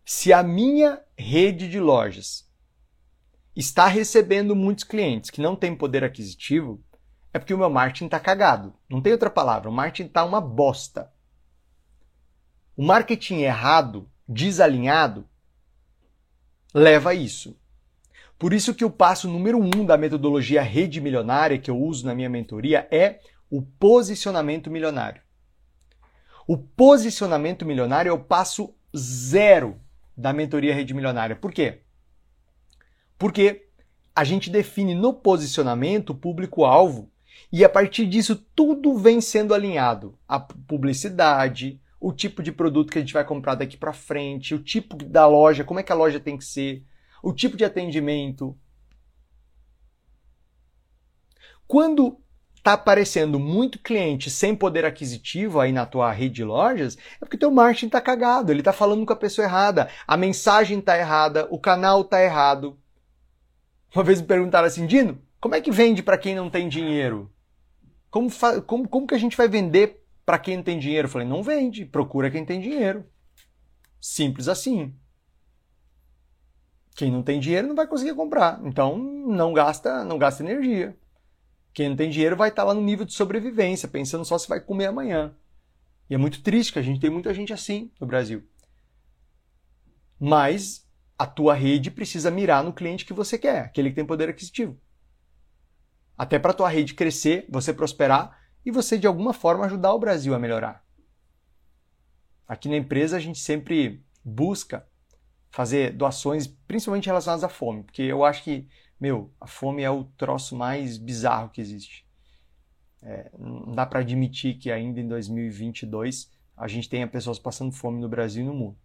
Se 0.03 0.33
a 0.33 0.43
minha 0.43 1.01
rede 1.17 1.69
de 1.69 1.79
lojas 1.79 2.49
está 3.55 3.87
recebendo 3.87 4.55
muitos 4.55 4.83
clientes 4.83 5.29
que 5.29 5.39
não 5.39 5.55
têm 5.55 5.75
poder 5.75 6.03
aquisitivo, 6.03 6.83
é 7.33 7.39
porque 7.39 7.53
o 7.53 7.57
meu 7.57 7.69
marketing 7.69 8.05
está 8.05 8.19
cagado. 8.19 8.73
Não 8.87 9.01
tem 9.01 9.11
outra 9.11 9.29
palavra. 9.29 9.67
O 9.67 9.73
marketing 9.73 10.07
está 10.07 10.23
uma 10.23 10.39
bosta. 10.39 11.11
O 12.77 12.83
marketing 12.83 13.39
errado, 13.41 14.07
desalinhado, 14.27 15.27
leva 16.73 17.09
a 17.09 17.13
isso. 17.13 17.59
Por 18.37 18.53
isso 18.53 18.75
que 18.75 18.85
o 18.85 18.89
passo 18.89 19.27
número 19.27 19.59
um 19.59 19.85
da 19.85 19.97
metodologia 19.97 20.61
rede 20.61 21.01
milionária 21.01 21.57
que 21.57 21.71
eu 21.71 21.79
uso 21.79 22.05
na 22.05 22.13
minha 22.13 22.29
mentoria 22.29 22.87
é 22.91 23.19
o 23.49 23.61
posicionamento 23.61 24.69
milionário. 24.69 25.21
O 26.47 26.57
posicionamento 26.57 27.65
milionário 27.65 28.09
é 28.09 28.13
o 28.13 28.23
passo 28.23 28.75
zero 28.95 29.79
da 30.15 30.33
mentoria 30.33 30.73
rede 30.73 30.93
milionária. 30.93 31.35
Por 31.35 31.51
quê? 31.51 31.81
Porque 33.17 33.69
a 34.15 34.23
gente 34.23 34.49
define 34.49 34.93
no 34.93 35.13
posicionamento 35.13 36.11
o 36.11 36.15
público-alvo 36.15 37.12
e 37.51 37.63
a 37.63 37.69
partir 37.69 38.05
disso 38.07 38.35
tudo 38.55 38.97
vem 38.97 39.21
sendo 39.21 39.53
alinhado. 39.53 40.17
A 40.27 40.39
publicidade, 40.39 41.79
o 41.99 42.11
tipo 42.11 42.43
de 42.43 42.51
produto 42.51 42.91
que 42.91 42.97
a 42.97 43.01
gente 43.01 43.13
vai 43.13 43.23
comprar 43.23 43.55
daqui 43.55 43.77
para 43.77 43.93
frente, 43.93 44.55
o 44.55 44.59
tipo 44.59 44.95
da 44.97 45.27
loja, 45.27 45.63
como 45.63 45.79
é 45.79 45.83
que 45.83 45.91
a 45.91 45.95
loja 45.95 46.19
tem 46.19 46.37
que 46.37 46.45
ser, 46.45 46.83
o 47.21 47.31
tipo 47.31 47.55
de 47.55 47.63
atendimento. 47.63 48.57
Quando 51.67 52.17
está 52.57 52.73
aparecendo 52.73 53.37
muito 53.37 53.77
cliente 53.77 54.29
sem 54.29 54.55
poder 54.55 54.85
aquisitivo 54.85 55.59
aí 55.59 55.73
na 55.73 55.85
tua 55.85 56.11
rede 56.11 56.35
de 56.35 56.43
lojas, 56.45 56.97
é 57.15 57.19
porque 57.19 57.37
teu 57.37 57.51
marketing 57.51 57.87
está 57.87 57.99
cagado, 57.99 58.51
ele 58.51 58.61
está 58.61 58.71
falando 58.71 59.05
com 59.05 59.11
a 59.11 59.17
pessoa 59.17 59.45
errada, 59.45 59.89
a 60.07 60.15
mensagem 60.15 60.79
está 60.79 60.97
errada, 60.97 61.45
o 61.51 61.59
canal 61.59 62.01
está 62.01 62.23
errado. 62.23 62.79
Uma 63.93 64.03
vez 64.03 64.21
me 64.21 64.27
perguntaram 64.27 64.65
assim, 64.65 64.87
Dino, 64.87 65.21
como 65.43 65.55
é 65.55 65.59
que 65.59 65.71
vende 65.71 66.01
para 66.01 66.17
quem 66.17 66.33
não 66.33 66.49
tem 66.49 66.69
dinheiro? 66.69 67.29
Como, 68.09 68.29
como, 68.65 68.87
como 68.87 69.05
que 69.05 69.13
a 69.13 69.17
gente 69.17 69.35
vai 69.35 69.49
vender 69.49 70.01
para 70.25 70.39
quem 70.39 70.55
não 70.55 70.63
tem 70.63 70.79
dinheiro? 70.79 71.05
Eu 71.05 71.11
falei, 71.11 71.27
não 71.27 71.43
vende, 71.43 71.83
procura 71.83 72.31
quem 72.31 72.45
tem 72.45 72.61
dinheiro. 72.61 73.05
Simples 73.99 74.47
assim. 74.47 74.95
Quem 76.95 77.11
não 77.11 77.21
tem 77.21 77.41
dinheiro 77.41 77.67
não 77.67 77.75
vai 77.75 77.85
conseguir 77.85 78.15
comprar. 78.15 78.61
Então 78.63 78.97
não 78.97 79.51
gasta, 79.51 80.05
não 80.05 80.17
gasta 80.17 80.41
energia. 80.41 80.97
Quem 81.73 81.89
não 81.89 81.97
tem 81.97 82.09
dinheiro 82.09 82.37
vai 82.37 82.47
estar 82.47 82.63
lá 82.63 82.73
no 82.73 82.79
nível 82.79 83.05
de 83.05 83.11
sobrevivência, 83.11 83.89
pensando 83.89 84.23
só 84.23 84.37
se 84.37 84.47
vai 84.47 84.61
comer 84.61 84.85
amanhã. 84.85 85.35
E 86.09 86.15
é 86.15 86.17
muito 86.17 86.41
triste 86.41 86.71
que 86.71 86.79
a 86.79 86.83
gente 86.83 87.01
tem 87.01 87.09
muita 87.09 87.33
gente 87.33 87.51
assim 87.51 87.91
no 87.99 88.07
Brasil. 88.07 88.47
Mas 90.17 90.87
a 91.19 91.27
tua 91.27 91.53
rede 91.53 91.91
precisa 91.91 92.31
mirar 92.31 92.63
no 92.63 92.71
cliente 92.71 93.03
que 93.03 93.11
você 93.11 93.37
quer, 93.37 93.59
aquele 93.59 93.89
que 93.89 93.95
tem 93.95 94.05
poder 94.05 94.29
aquisitivo. 94.29 94.79
Até 96.17 96.37
para 96.37 96.51
a 96.51 96.53
tua 96.53 96.69
rede 96.69 96.93
crescer, 96.93 97.45
você 97.49 97.73
prosperar, 97.73 98.39
e 98.65 98.71
você 98.71 98.97
de 98.97 99.07
alguma 99.07 99.33
forma 99.33 99.65
ajudar 99.65 99.93
o 99.93 99.99
Brasil 99.99 100.33
a 100.33 100.39
melhorar. 100.39 100.83
Aqui 102.47 102.69
na 102.69 102.77
empresa 102.77 103.17
a 103.17 103.19
gente 103.19 103.39
sempre 103.39 104.05
busca 104.23 104.87
fazer 105.49 105.93
doações, 105.93 106.47
principalmente 106.47 107.05
relacionadas 107.05 107.43
à 107.43 107.49
fome, 107.49 107.83
porque 107.83 108.01
eu 108.01 108.23
acho 108.23 108.43
que, 108.43 108.67
meu, 108.99 109.31
a 109.39 109.47
fome 109.47 109.83
é 109.83 109.89
o 109.89 110.03
troço 110.03 110.55
mais 110.55 110.97
bizarro 110.97 111.49
que 111.49 111.61
existe. 111.61 112.07
É, 113.01 113.29
não 113.37 113.73
dá 113.73 113.85
para 113.85 113.99
admitir 113.99 114.57
que 114.57 114.71
ainda 114.71 114.99
em 114.99 115.07
2022 115.07 116.31
a 116.55 116.67
gente 116.67 116.87
tenha 116.89 117.07
pessoas 117.07 117.37
passando 117.37 117.71
fome 117.71 117.99
no 117.99 118.07
Brasil 118.07 118.43
e 118.43 118.47
no 118.47 118.53
mundo. 118.53 118.77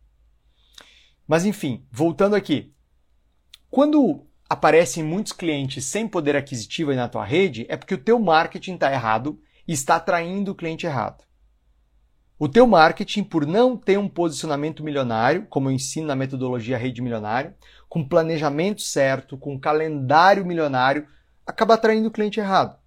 Mas 1.26 1.44
enfim, 1.44 1.86
voltando 1.90 2.34
aqui. 2.34 2.74
Quando 3.70 4.26
aparecem 4.48 5.04
muitos 5.04 5.32
clientes 5.32 5.84
sem 5.84 6.08
poder 6.08 6.34
aquisitivo 6.34 6.90
aí 6.90 6.96
na 6.96 7.08
tua 7.08 7.24
rede, 7.24 7.66
é 7.68 7.76
porque 7.76 7.94
o 7.94 8.02
teu 8.02 8.18
marketing 8.18 8.74
está 8.74 8.92
errado 8.92 9.38
está 9.68 9.96
atraindo 9.96 10.52
o 10.52 10.54
cliente 10.54 10.86
errado. 10.86 11.22
O 12.38 12.48
teu 12.48 12.66
marketing, 12.66 13.24
por 13.24 13.44
não 13.44 13.76
ter 13.76 13.98
um 13.98 14.08
posicionamento 14.08 14.82
milionário, 14.82 15.46
como 15.50 15.68
eu 15.68 15.72
ensino 15.72 16.06
na 16.06 16.16
metodologia 16.16 16.78
Rede 16.78 17.02
Milionária, 17.02 17.56
com 17.88 18.06
planejamento 18.06 18.80
certo, 18.80 19.36
com 19.36 19.58
calendário 19.58 20.46
milionário, 20.46 21.06
acaba 21.44 21.74
atraindo 21.74 22.08
o 22.08 22.12
cliente 22.12 22.38
errado. 22.38 22.78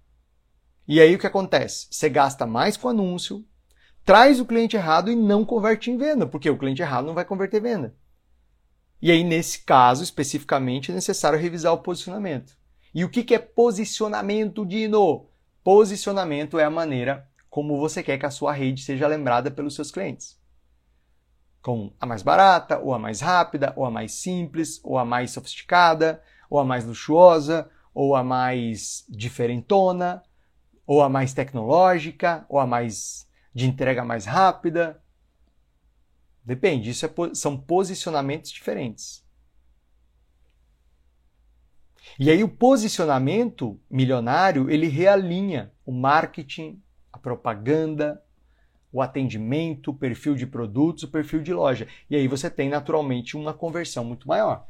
E 0.88 1.00
aí 1.00 1.14
o 1.14 1.18
que 1.18 1.26
acontece? 1.26 1.86
Você 1.90 2.08
gasta 2.08 2.46
mais 2.46 2.76
com 2.76 2.88
anúncio, 2.88 3.44
traz 4.04 4.40
o 4.40 4.46
cliente 4.46 4.74
errado 4.74 5.10
e 5.10 5.14
não 5.14 5.44
converte 5.44 5.90
em 5.90 5.98
venda, 5.98 6.26
porque 6.26 6.48
o 6.48 6.58
cliente 6.58 6.82
errado 6.82 7.06
não 7.06 7.14
vai 7.14 7.24
converter 7.24 7.60
venda. 7.60 7.94
E 9.02 9.10
aí, 9.10 9.24
nesse 9.24 9.64
caso, 9.64 10.04
especificamente, 10.04 10.92
é 10.92 10.94
necessário 10.94 11.36
revisar 11.36 11.72
o 11.72 11.78
posicionamento. 11.78 12.56
E 12.94 13.04
o 13.04 13.10
que 13.10 13.34
é 13.34 13.38
posicionamento, 13.38 14.64
Dino? 14.64 15.26
Posicionamento 15.64 16.56
é 16.56 16.64
a 16.64 16.70
maneira 16.70 17.28
como 17.50 17.78
você 17.78 18.00
quer 18.00 18.16
que 18.16 18.24
a 18.24 18.30
sua 18.30 18.52
rede 18.52 18.82
seja 18.82 19.08
lembrada 19.08 19.50
pelos 19.50 19.74
seus 19.74 19.90
clientes. 19.90 20.40
Como 21.60 21.92
a 22.00 22.06
mais 22.06 22.22
barata, 22.22 22.78
ou 22.78 22.94
a 22.94 22.98
mais 22.98 23.20
rápida, 23.20 23.72
ou 23.76 23.84
a 23.84 23.90
mais 23.90 24.12
simples, 24.12 24.80
ou 24.84 24.96
a 24.96 25.04
mais 25.04 25.32
sofisticada, 25.32 26.22
ou 26.48 26.60
a 26.60 26.64
mais 26.64 26.86
luxuosa, 26.86 27.68
ou 27.92 28.14
a 28.14 28.22
mais 28.22 29.04
diferentona, 29.08 30.22
ou 30.86 31.02
a 31.02 31.08
mais 31.08 31.34
tecnológica, 31.34 32.46
ou 32.48 32.60
a 32.60 32.66
mais 32.66 33.26
de 33.52 33.66
entrega 33.66 34.04
mais 34.04 34.26
rápida. 34.26 35.01
Depende, 36.44 36.90
isso 36.90 37.06
é, 37.06 37.10
são 37.34 37.56
posicionamentos 37.56 38.50
diferentes. 38.50 39.24
E 42.18 42.30
aí 42.30 42.42
o 42.42 42.48
posicionamento 42.48 43.80
milionário, 43.88 44.70
ele 44.70 44.88
realinha 44.88 45.72
o 45.84 45.92
marketing, 45.92 46.82
a 47.12 47.18
propaganda, 47.18 48.22
o 48.92 49.00
atendimento, 49.00 49.90
o 49.90 49.94
perfil 49.94 50.34
de 50.34 50.46
produtos, 50.46 51.04
o 51.04 51.08
perfil 51.08 51.42
de 51.42 51.54
loja. 51.54 51.88
E 52.10 52.16
aí 52.16 52.28
você 52.28 52.50
tem 52.50 52.68
naturalmente 52.68 53.36
uma 53.36 53.54
conversão 53.54 54.04
muito 54.04 54.28
maior. 54.28 54.66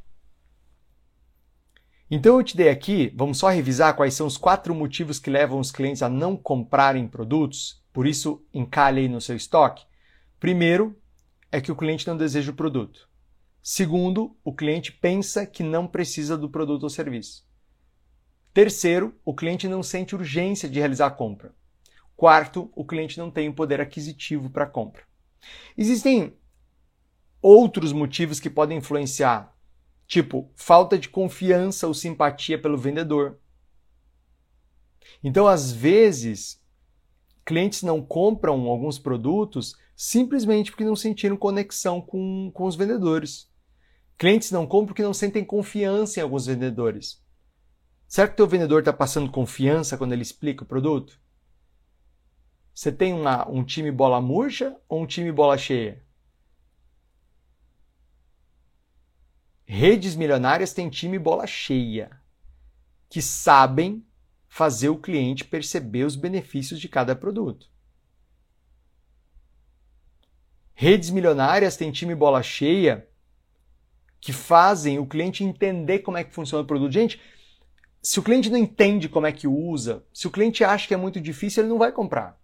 Então 2.10 2.36
eu 2.36 2.44
te 2.44 2.56
dei 2.56 2.68
aqui, 2.68 3.10
vamos 3.16 3.38
só 3.38 3.48
revisar 3.48 3.96
quais 3.96 4.12
são 4.12 4.26
os 4.26 4.36
quatro 4.36 4.74
motivos 4.74 5.18
que 5.18 5.30
levam 5.30 5.58
os 5.58 5.72
clientes 5.72 6.02
a 6.02 6.10
não 6.10 6.36
comprarem 6.36 7.08
produtos, 7.08 7.82
por 7.90 8.06
isso 8.06 8.44
encalhe 8.52 9.00
aí 9.00 9.08
no 9.08 9.20
seu 9.20 9.34
estoque. 9.34 9.86
Primeiro 10.38 10.94
é 11.52 11.60
que 11.60 11.70
o 11.70 11.76
cliente 11.76 12.06
não 12.06 12.16
deseja 12.16 12.50
o 12.50 12.56
produto. 12.56 13.08
Segundo, 13.62 14.34
o 14.42 14.52
cliente 14.54 14.90
pensa 14.90 15.46
que 15.46 15.62
não 15.62 15.86
precisa 15.86 16.36
do 16.36 16.48
produto 16.48 16.84
ou 16.84 16.90
serviço. 16.90 17.46
Terceiro, 18.54 19.14
o 19.24 19.34
cliente 19.34 19.68
não 19.68 19.82
sente 19.82 20.14
urgência 20.14 20.68
de 20.68 20.78
realizar 20.78 21.06
a 21.06 21.10
compra. 21.10 21.54
Quarto, 22.16 22.72
o 22.74 22.84
cliente 22.84 23.18
não 23.18 23.30
tem 23.30 23.48
o 23.48 23.54
poder 23.54 23.80
aquisitivo 23.80 24.50
para 24.50 24.64
a 24.64 24.68
compra. 24.68 25.02
Existem 25.76 26.34
outros 27.40 27.92
motivos 27.92 28.40
que 28.40 28.50
podem 28.50 28.78
influenciar, 28.78 29.54
tipo 30.06 30.50
falta 30.56 30.98
de 30.98 31.08
confiança 31.08 31.86
ou 31.86 31.94
simpatia 31.94 32.60
pelo 32.60 32.78
vendedor. 32.78 33.38
Então, 35.22 35.46
às 35.46 35.70
vezes, 35.70 36.62
clientes 37.44 37.82
não 37.82 38.00
compram 38.02 38.68
alguns 38.68 38.98
produtos 38.98 39.76
simplesmente 40.04 40.72
porque 40.72 40.84
não 40.84 40.96
sentiram 40.96 41.36
conexão 41.36 42.00
com, 42.00 42.50
com 42.52 42.64
os 42.64 42.74
vendedores. 42.74 43.48
Clientes 44.18 44.50
não 44.50 44.66
compram 44.66 44.88
porque 44.88 45.02
não 45.02 45.14
sentem 45.14 45.44
confiança 45.44 46.18
em 46.18 46.24
alguns 46.24 46.46
vendedores. 46.46 47.24
Será 48.08 48.26
que 48.26 48.34
o 48.34 48.36
teu 48.36 48.48
vendedor 48.48 48.80
está 48.80 48.92
passando 48.92 49.30
confiança 49.30 49.96
quando 49.96 50.12
ele 50.12 50.22
explica 50.22 50.64
o 50.64 50.66
produto? 50.66 51.20
Você 52.74 52.90
tem 52.90 53.12
uma, 53.12 53.48
um 53.48 53.62
time 53.62 53.92
bola 53.92 54.20
murcha 54.20 54.76
ou 54.88 55.04
um 55.04 55.06
time 55.06 55.30
bola 55.30 55.56
cheia? 55.56 56.04
Redes 59.64 60.16
milionárias 60.16 60.72
têm 60.72 60.90
time 60.90 61.16
bola 61.16 61.46
cheia, 61.46 62.10
que 63.08 63.22
sabem 63.22 64.04
fazer 64.48 64.88
o 64.88 64.98
cliente 64.98 65.44
perceber 65.44 66.02
os 66.02 66.16
benefícios 66.16 66.80
de 66.80 66.88
cada 66.88 67.14
produto. 67.14 67.71
Redes 70.74 71.10
milionárias 71.10 71.76
têm 71.76 71.92
time 71.92 72.14
bola 72.14 72.42
cheia 72.42 73.06
que 74.20 74.32
fazem 74.32 74.98
o 74.98 75.06
cliente 75.06 75.42
entender 75.42 75.98
como 75.98 76.16
é 76.16 76.24
que 76.24 76.34
funciona 76.34 76.62
o 76.62 76.66
produto. 76.66 76.92
Gente, 76.92 77.20
se 78.00 78.18
o 78.18 78.22
cliente 78.22 78.50
não 78.50 78.58
entende 78.58 79.08
como 79.08 79.26
é 79.26 79.32
que 79.32 79.48
usa, 79.48 80.04
se 80.12 80.26
o 80.26 80.30
cliente 80.30 80.62
acha 80.64 80.86
que 80.86 80.94
é 80.94 80.96
muito 80.96 81.20
difícil, 81.20 81.62
ele 81.62 81.70
não 81.70 81.78
vai 81.78 81.92
comprar. 81.92 82.40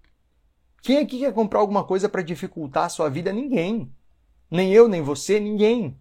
Quem 0.82 0.98
aqui 0.98 1.20
quer 1.20 1.32
comprar 1.32 1.60
alguma 1.60 1.84
coisa 1.84 2.08
para 2.08 2.22
dificultar 2.22 2.84
a 2.84 2.88
sua 2.88 3.08
vida? 3.08 3.32
Ninguém. 3.32 3.92
Nem 4.50 4.72
eu, 4.72 4.88
nem 4.88 5.02
você, 5.02 5.38
ninguém. 5.38 5.96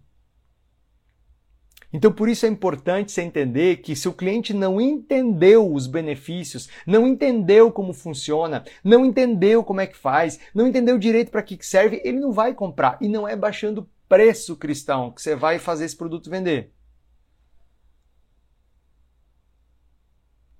Então, 1.92 2.12
por 2.12 2.28
isso 2.28 2.44
é 2.44 2.48
importante 2.48 3.12
você 3.12 3.22
entender 3.22 3.76
que 3.76 3.96
se 3.96 4.08
o 4.08 4.12
cliente 4.12 4.52
não 4.52 4.80
entendeu 4.80 5.72
os 5.72 5.86
benefícios, 5.86 6.68
não 6.86 7.06
entendeu 7.06 7.72
como 7.72 7.94
funciona, 7.94 8.64
não 8.84 9.06
entendeu 9.06 9.64
como 9.64 9.80
é 9.80 9.86
que 9.86 9.96
faz, 9.96 10.38
não 10.54 10.66
entendeu 10.66 10.98
direito 10.98 11.30
para 11.30 11.42
que 11.42 11.58
serve, 11.64 12.00
ele 12.04 12.20
não 12.20 12.30
vai 12.30 12.52
comprar. 12.52 12.98
E 13.00 13.08
não 13.08 13.26
é 13.26 13.34
baixando 13.34 13.88
preço 14.08 14.56
cristão 14.56 15.10
que 15.10 15.22
você 15.22 15.34
vai 15.34 15.58
fazer 15.58 15.86
esse 15.86 15.96
produto 15.96 16.28
vender. 16.28 16.72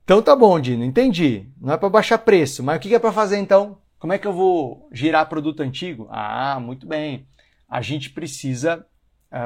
Então 0.04 0.22
tá 0.22 0.34
bom, 0.34 0.58
Dino, 0.58 0.84
entendi. 0.84 1.50
Não 1.60 1.74
é 1.74 1.76
para 1.76 1.90
baixar 1.90 2.16
preço, 2.16 2.62
mas 2.62 2.78
o 2.78 2.80
que 2.80 2.94
é 2.94 2.98
para 2.98 3.12
fazer 3.12 3.36
então? 3.36 3.78
Como 3.98 4.12
é 4.12 4.18
que 4.18 4.26
eu 4.26 4.32
vou 4.32 4.88
girar 4.90 5.28
produto 5.28 5.60
antigo? 5.60 6.08
Ah, 6.10 6.58
muito 6.58 6.86
bem. 6.86 7.26
A 7.68 7.82
gente 7.82 8.08
precisa 8.08 8.86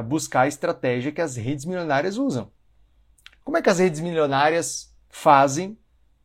buscar 0.07 0.43
a 0.43 0.49
estratégia 0.49 1.13
que 1.13 1.21
as 1.21 1.37
redes 1.37 1.65
milionárias 1.65 2.17
usam. 2.17 2.51
Como 3.45 3.57
é 3.57 3.63
que 3.63 3.71
as 3.71 3.79
redes 3.79 4.01
milionárias 4.01 4.95
fazem 5.09 5.79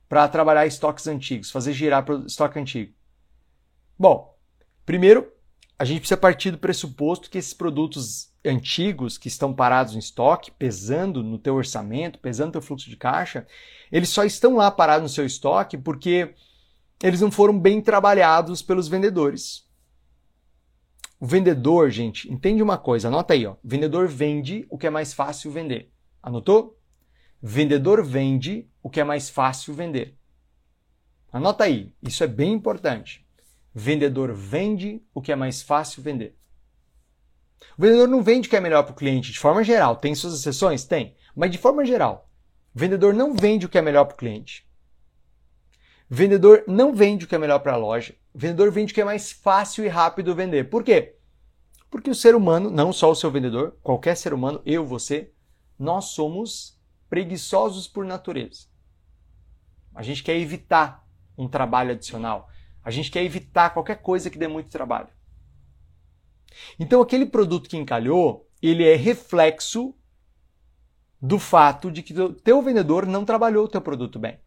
para 0.08 0.28
trabalhar 0.28 0.66
estoques 0.66 1.08
antigos, 1.08 1.52
fazer 1.52 1.74
girar 1.74 2.06
estoque 2.26 2.60
antigo? 2.60 2.94
Bom, 3.98 4.38
primeiro, 4.86 5.32
a 5.80 5.86
gente 5.86 6.00
precisa 6.00 6.18
partir 6.18 6.52
do 6.52 6.58
pressuposto 6.58 7.30
que 7.30 7.38
esses 7.38 7.54
produtos 7.54 8.32
antigos 8.46 9.18
que 9.18 9.28
estão 9.28 9.54
parados 9.54 9.96
em 9.96 10.00
estoque, 10.00 10.52
pesando 10.52 11.22
no 11.22 11.38
teu 11.38 11.56
orçamento, 11.56 12.20
pesando 12.20 12.48
no 12.48 12.52
teu 12.54 12.62
fluxo 12.62 12.90
de 12.90 12.96
caixa, 12.96 13.46
eles 13.92 14.10
só 14.10 14.24
estão 14.24 14.56
lá 14.56 14.72
parados 14.72 15.04
no 15.04 15.14
seu 15.14 15.26
estoque 15.26 15.78
porque 15.78 16.34
eles 17.02 17.22
não 17.22 17.30
foram 17.30 17.60
bem 17.60 17.82
trabalhados 17.82 18.62
pelos 18.62 18.88
vendedores. 18.88 19.67
O 21.20 21.26
vendedor, 21.26 21.90
gente, 21.90 22.32
entende 22.32 22.62
uma 22.62 22.78
coisa, 22.78 23.08
anota 23.08 23.34
aí, 23.34 23.46
ó. 23.46 23.56
Vendedor 23.64 24.08
vende 24.08 24.68
o 24.70 24.78
que 24.78 24.86
é 24.86 24.90
mais 24.90 25.14
fácil 25.14 25.52
vender. 25.52 25.92
Anotou? 26.22 26.80
Vendedor 27.42 28.06
vende 28.06 28.70
o 28.84 28.90
que 28.90 29.00
é 29.00 29.04
mais 29.04 29.30
fácil 29.30 29.74
vender. 29.74 30.16
Anota 31.32 31.64
aí, 31.64 31.94
isso 32.02 32.24
é 32.24 32.28
bem 32.28 32.54
importante. 32.54 33.26
Vendedor 33.74 34.34
vende 34.34 35.04
o 35.14 35.22
que 35.22 35.32
é 35.32 35.36
mais 35.36 35.62
fácil 35.62 36.04
vender. 36.04 36.38
O 37.78 37.82
vendedor 37.82 38.08
não 38.08 38.22
vende 38.22 38.48
o 38.48 38.50
que 38.50 38.56
é 38.56 38.62
melhor 38.62 38.84
para 38.84 38.92
o 38.92 38.96
cliente 38.96 39.32
de 39.32 39.40
forma 39.40 39.64
geral. 39.64 39.96
Tem 39.96 40.14
suas 40.14 40.34
exceções? 40.34 40.86
Tem. 40.86 41.16
Mas 41.36 41.52
de 41.52 41.58
forma 41.58 41.86
geral, 41.86 42.30
o 42.76 42.80
vendedor 42.80 43.14
não 43.14 43.34
vende 43.34 43.66
o 43.66 43.70
que 43.70 43.78
é 43.78 43.82
melhor 43.82 44.06
para 44.06 44.14
o 44.14 44.18
cliente. 44.18 44.67
Vendedor 46.10 46.64
não 46.68 46.94
vende 46.94 47.26
o 47.26 47.28
que 47.28 47.36
é 47.36 47.38
melhor 47.38 47.60
para 47.60 47.74
a 47.74 47.78
loja. 47.78 48.16
Vendedor 48.34 48.72
vende 48.72 48.92
o 48.92 48.96
que 48.96 49.02
é 49.02 49.06
mais 49.06 49.32
fácil 49.32 49.84
e 49.84 49.88
rápido 49.88 50.34
vender. 50.34 50.70
Por 50.70 50.84
quê? 50.84 51.18
Porque 51.90 52.10
o 52.10 52.16
ser 52.16 52.36
humano, 52.36 52.70
não 52.70 52.94
só 52.94 53.12
o 53.12 53.16
seu 53.16 53.30
vendedor, 53.30 53.78
qualquer 53.82 54.16
ser 54.16 54.34
humano, 54.34 54.62
eu, 54.66 54.86
você, 54.86 55.32
nós 55.78 56.06
somos 56.06 56.80
preguiçosos 57.10 57.88
por 57.88 58.06
natureza. 58.06 58.68
A 59.94 60.04
gente 60.04 60.24
quer 60.24 60.38
evitar 60.38 61.06
um 61.38 61.48
trabalho 61.48 61.92
adicional. 61.92 62.50
A 62.84 62.92
gente 62.92 63.12
quer 63.12 63.24
evitar 63.24 63.72
qualquer 63.72 64.02
coisa 64.02 64.30
que 64.30 64.38
dê 64.38 64.48
muito 64.48 64.70
trabalho. 64.70 65.10
Então 66.80 67.02
aquele 67.02 67.26
produto 67.26 67.70
que 67.70 67.78
encalhou, 67.78 68.50
ele 68.62 68.84
é 68.84 68.96
reflexo 68.96 69.94
do 71.22 71.40
fato 71.40 71.92
de 71.92 72.02
que 72.02 72.18
o 72.20 72.34
teu 72.34 72.62
vendedor 72.62 73.06
não 73.06 73.26
trabalhou 73.26 73.66
o 73.66 73.68
teu 73.68 73.82
produto 73.82 74.20
bem. 74.20 74.40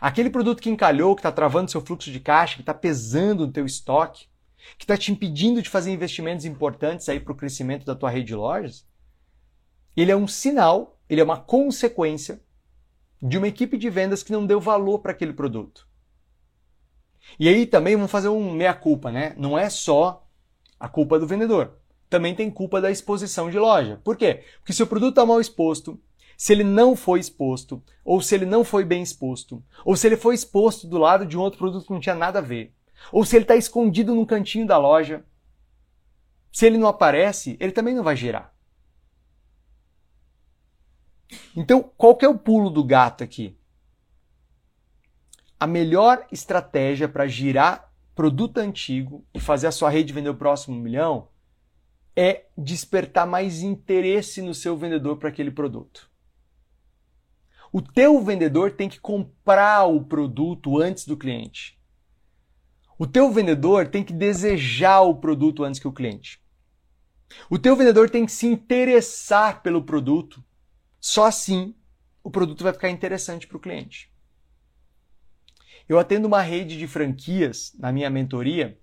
Aquele 0.00 0.30
produto 0.30 0.62
que 0.62 0.70
encalhou, 0.70 1.14
que 1.14 1.20
está 1.20 1.32
travando 1.32 1.70
seu 1.70 1.80
fluxo 1.80 2.10
de 2.10 2.20
caixa, 2.20 2.56
que 2.56 2.62
está 2.62 2.74
pesando 2.74 3.46
no 3.46 3.52
teu 3.52 3.64
estoque, 3.64 4.26
que 4.76 4.84
está 4.84 4.96
te 4.96 5.12
impedindo 5.12 5.62
de 5.62 5.68
fazer 5.68 5.92
investimentos 5.92 6.44
importantes 6.44 7.08
aí 7.08 7.20
para 7.20 7.32
o 7.32 7.36
crescimento 7.36 7.84
da 7.86 7.94
tua 7.94 8.10
rede 8.10 8.26
de 8.26 8.34
lojas, 8.34 8.86
ele 9.96 10.12
é 10.12 10.16
um 10.16 10.28
sinal, 10.28 11.00
ele 11.08 11.20
é 11.20 11.24
uma 11.24 11.40
consequência 11.40 12.42
de 13.20 13.36
uma 13.36 13.48
equipe 13.48 13.76
de 13.76 13.90
vendas 13.90 14.22
que 14.22 14.32
não 14.32 14.46
deu 14.46 14.60
valor 14.60 15.00
para 15.00 15.12
aquele 15.12 15.32
produto. 15.32 15.88
E 17.38 17.48
aí 17.48 17.66
também 17.66 17.96
vamos 17.96 18.10
fazer 18.10 18.28
um 18.28 18.52
meia-culpa, 18.52 19.10
né? 19.10 19.34
Não 19.36 19.58
é 19.58 19.68
só 19.68 20.26
a 20.78 20.88
culpa 20.88 21.18
do 21.18 21.26
vendedor. 21.26 21.78
Também 22.08 22.34
tem 22.34 22.50
culpa 22.50 22.80
da 22.80 22.90
exposição 22.90 23.50
de 23.50 23.58
loja. 23.58 24.00
Por 24.02 24.16
quê? 24.16 24.44
Porque 24.58 24.72
se 24.72 24.82
o 24.82 24.86
produto 24.86 25.10
está 25.10 25.26
mal 25.26 25.40
exposto, 25.40 26.00
se 26.38 26.52
ele 26.52 26.62
não 26.62 26.94
foi 26.94 27.18
exposto, 27.18 27.82
ou 28.04 28.22
se 28.22 28.32
ele 28.32 28.46
não 28.46 28.62
foi 28.62 28.84
bem 28.84 29.02
exposto, 29.02 29.60
ou 29.84 29.96
se 29.96 30.06
ele 30.06 30.16
foi 30.16 30.36
exposto 30.36 30.86
do 30.86 30.96
lado 30.96 31.26
de 31.26 31.36
um 31.36 31.40
outro 31.40 31.58
produto 31.58 31.84
que 31.84 31.92
não 31.92 31.98
tinha 31.98 32.14
nada 32.14 32.38
a 32.38 32.42
ver, 32.42 32.72
ou 33.10 33.24
se 33.24 33.34
ele 33.34 33.42
está 33.42 33.56
escondido 33.56 34.14
num 34.14 34.24
cantinho 34.24 34.64
da 34.64 34.78
loja, 34.78 35.24
se 36.52 36.64
ele 36.64 36.78
não 36.78 36.86
aparece, 36.86 37.56
ele 37.58 37.72
também 37.72 37.92
não 37.92 38.04
vai 38.04 38.14
gerar. 38.14 38.54
Então, 41.56 41.82
qual 41.96 42.14
que 42.14 42.24
é 42.24 42.28
o 42.28 42.38
pulo 42.38 42.70
do 42.70 42.84
gato 42.84 43.24
aqui? 43.24 43.58
A 45.58 45.66
melhor 45.66 46.24
estratégia 46.30 47.08
para 47.08 47.26
girar 47.26 47.92
produto 48.14 48.58
antigo 48.58 49.26
e 49.34 49.40
fazer 49.40 49.66
a 49.66 49.72
sua 49.72 49.90
rede 49.90 50.12
vender 50.12 50.30
o 50.30 50.36
próximo 50.36 50.80
milhão 50.80 51.28
é 52.14 52.46
despertar 52.56 53.26
mais 53.26 53.60
interesse 53.60 54.40
no 54.40 54.54
seu 54.54 54.76
vendedor 54.76 55.16
para 55.16 55.30
aquele 55.30 55.50
produto. 55.50 56.07
O 57.72 57.82
teu 57.82 58.22
vendedor 58.22 58.72
tem 58.72 58.88
que 58.88 59.00
comprar 59.00 59.84
o 59.84 60.02
produto 60.04 60.80
antes 60.80 61.06
do 61.06 61.16
cliente. 61.16 61.78
O 62.98 63.06
teu 63.06 63.30
vendedor 63.30 63.88
tem 63.88 64.02
que 64.02 64.12
desejar 64.12 65.02
o 65.02 65.14
produto 65.14 65.62
antes 65.62 65.78
que 65.78 65.86
o 65.86 65.92
cliente. 65.92 66.42
O 67.50 67.58
teu 67.58 67.76
vendedor 67.76 68.10
tem 68.10 68.24
que 68.24 68.32
se 68.32 68.46
interessar 68.46 69.62
pelo 69.62 69.84
produto. 69.84 70.42
Só 70.98 71.26
assim 71.26 71.74
o 72.24 72.30
produto 72.30 72.64
vai 72.64 72.72
ficar 72.72 72.90
interessante 72.90 73.46
para 73.46 73.56
o 73.56 73.60
cliente. 73.60 74.12
Eu 75.88 75.98
atendo 75.98 76.26
uma 76.26 76.42
rede 76.42 76.76
de 76.76 76.86
franquias 76.86 77.72
na 77.78 77.92
minha 77.92 78.10
mentoria, 78.10 78.78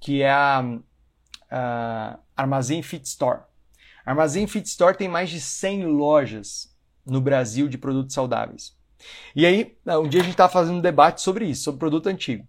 que 0.00 0.22
é 0.22 0.30
a, 0.30 0.80
a 1.50 2.18
Armazém 2.36 2.82
Fit 2.82 3.06
Store. 3.06 3.42
Armazém 4.04 4.46
Fit 4.46 4.66
Store 4.66 4.96
tem 4.96 5.08
mais 5.08 5.28
de 5.30 5.40
100 5.40 5.86
lojas 5.86 6.76
no 7.08 7.20
Brasil 7.20 7.68
de 7.68 7.78
produtos 7.78 8.14
saudáveis. 8.14 8.76
E 9.34 9.46
aí, 9.46 9.76
um 9.86 10.08
dia 10.08 10.20
a 10.20 10.24
gente 10.24 10.32
estava 10.32 10.52
fazendo 10.52 10.78
um 10.78 10.82
debate 10.82 11.20
sobre 11.20 11.46
isso, 11.46 11.64
sobre 11.64 11.78
produto 11.78 12.08
antigo. 12.08 12.46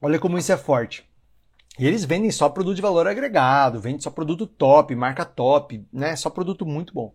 Olha 0.00 0.18
como 0.18 0.38
isso 0.38 0.52
é 0.52 0.56
forte. 0.56 1.08
E 1.78 1.86
eles 1.86 2.04
vendem 2.04 2.30
só 2.30 2.48
produto 2.48 2.76
de 2.76 2.82
valor 2.82 3.06
agregado, 3.06 3.80
vendem 3.80 4.00
só 4.00 4.10
produto 4.10 4.46
top, 4.46 4.94
marca 4.94 5.24
top, 5.24 5.86
né? 5.92 6.14
Só 6.16 6.28
produto 6.28 6.66
muito 6.66 6.92
bom. 6.92 7.14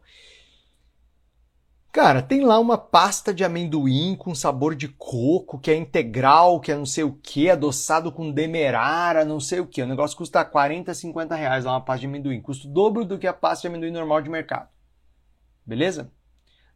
Cara, 1.97 2.21
tem 2.21 2.45
lá 2.45 2.59
uma 2.59 2.77
pasta 2.77 3.33
de 3.33 3.43
amendoim 3.43 4.15
com 4.15 4.35
sabor 4.35 4.75
de 4.75 4.87
coco, 4.87 5.57
que 5.57 5.71
é 5.71 5.75
integral, 5.75 6.59
que 6.59 6.71
é 6.71 6.75
não 6.75 6.85
sei 6.85 7.03
o 7.03 7.11
que, 7.11 7.49
adoçado 7.49 8.11
com 8.11 8.31
demerara, 8.31 9.25
não 9.25 9.39
sei 9.39 9.61
o 9.61 9.65
que. 9.65 9.81
O 9.81 9.87
negócio 9.87 10.15
custa 10.15 10.45
40, 10.45 10.93
50 10.93 11.33
reais 11.33 11.65
lá 11.65 11.71
uma 11.71 11.83
pasta 11.83 12.01
de 12.01 12.05
amendoim. 12.05 12.39
Custa 12.39 12.67
o 12.67 12.71
dobro 12.71 13.03
do 13.03 13.17
que 13.17 13.25
a 13.25 13.33
pasta 13.33 13.61
de 13.61 13.69
amendoim 13.69 13.89
normal 13.89 14.21
de 14.21 14.29
mercado. 14.29 14.69
Beleza? 15.65 16.11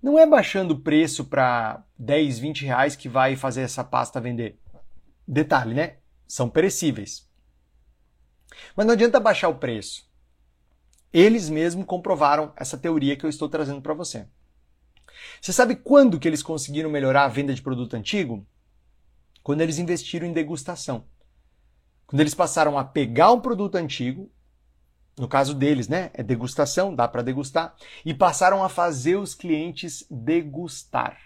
Não 0.02 0.18
é 0.18 0.26
baixando 0.26 0.74
o 0.74 0.80
preço 0.80 1.26
para 1.26 1.86
10, 2.00 2.40
20 2.40 2.66
reais 2.66 2.96
que 2.96 3.08
vai 3.08 3.36
fazer 3.36 3.62
essa 3.62 3.84
pasta 3.84 4.20
vender. 4.20 4.60
Detalhe, 5.28 5.76
né? 5.76 5.98
São 6.28 6.50
perecíveis. 6.50 7.30
Mas 8.76 8.88
não 8.88 8.94
adianta 8.94 9.20
baixar 9.20 9.50
o 9.50 9.60
preço. 9.60 10.04
Eles 11.14 11.48
mesmos 11.48 11.86
comprovaram 11.86 12.52
essa 12.56 12.76
teoria 12.76 13.16
que 13.16 13.24
eu 13.24 13.30
estou 13.30 13.48
trazendo 13.48 13.84
para 13.84 13.94
você. 13.94 14.26
Você 15.42 15.52
sabe 15.52 15.76
quando 15.76 16.20
que 16.20 16.28
eles 16.28 16.44
conseguiram 16.44 16.92
melhorar 16.92 17.26
a 17.26 17.28
venda 17.28 17.52
de 17.52 17.64
produto 17.64 17.96
antigo? 17.96 18.46
Quando 19.42 19.62
eles 19.62 19.80
investiram 19.80 20.28
em 20.28 20.32
degustação. 20.32 21.06
Quando 22.06 22.20
eles 22.20 22.36
passaram 22.36 22.78
a 22.78 22.84
pegar 22.84 23.32
um 23.32 23.40
produto 23.42 23.76
antigo, 23.76 24.32
no 25.18 25.28
caso 25.28 25.56
deles, 25.56 25.88
né, 25.88 26.12
é 26.14 26.22
degustação, 26.22 26.94
dá 26.94 27.08
para 27.08 27.24
degustar, 27.24 27.76
e 28.06 28.14
passaram 28.14 28.64
a 28.64 28.70
fazer 28.70 29.16
os 29.16 29.34
clientes 29.34 30.06
degustar. 30.12 31.18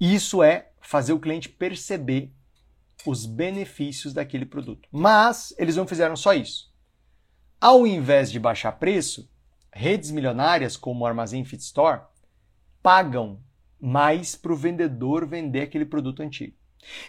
Isso 0.00 0.42
é 0.42 0.70
fazer 0.80 1.12
o 1.12 1.20
cliente 1.20 1.50
perceber 1.50 2.32
os 3.04 3.26
benefícios 3.26 4.14
daquele 4.14 4.46
produto. 4.46 4.88
Mas 4.90 5.52
eles 5.58 5.76
não 5.76 5.86
fizeram 5.86 6.16
só 6.16 6.32
isso. 6.32 6.72
Ao 7.60 7.86
invés 7.86 8.30
de 8.32 8.40
baixar 8.40 8.72
preço, 8.72 9.30
redes 9.70 10.10
milionárias 10.10 10.74
como 10.74 11.04
o 11.04 11.06
Armazém 11.06 11.44
Fit 11.44 11.62
Store 11.62 12.07
pagam 12.88 13.38
mais 13.78 14.34
para 14.34 14.50
o 14.50 14.56
vendedor 14.56 15.26
vender 15.26 15.60
aquele 15.60 15.84
produto 15.84 16.22
antigo. 16.22 16.56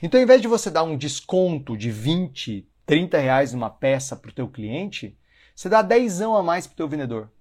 Então, 0.04 0.20
ao 0.20 0.24
invés 0.26 0.42
de 0.42 0.48
você 0.50 0.70
dar 0.70 0.84
um 0.84 0.98
desconto 0.98 1.78
de 1.78 1.90
20, 1.90 2.70
30 2.86 3.18
reais 3.18 3.54
numa 3.54 3.70
peça 3.70 4.14
para 4.14 4.30
o 4.30 4.34
teu 4.34 4.50
cliente, 4.50 5.18
Você 5.56 5.70
dá 5.70 5.82
10 5.82 6.22
a 6.22 6.44
mais 6.44 6.68
para 6.68 6.74
o 6.74 6.76
teu 6.76 6.90
vendedor. 6.90 7.32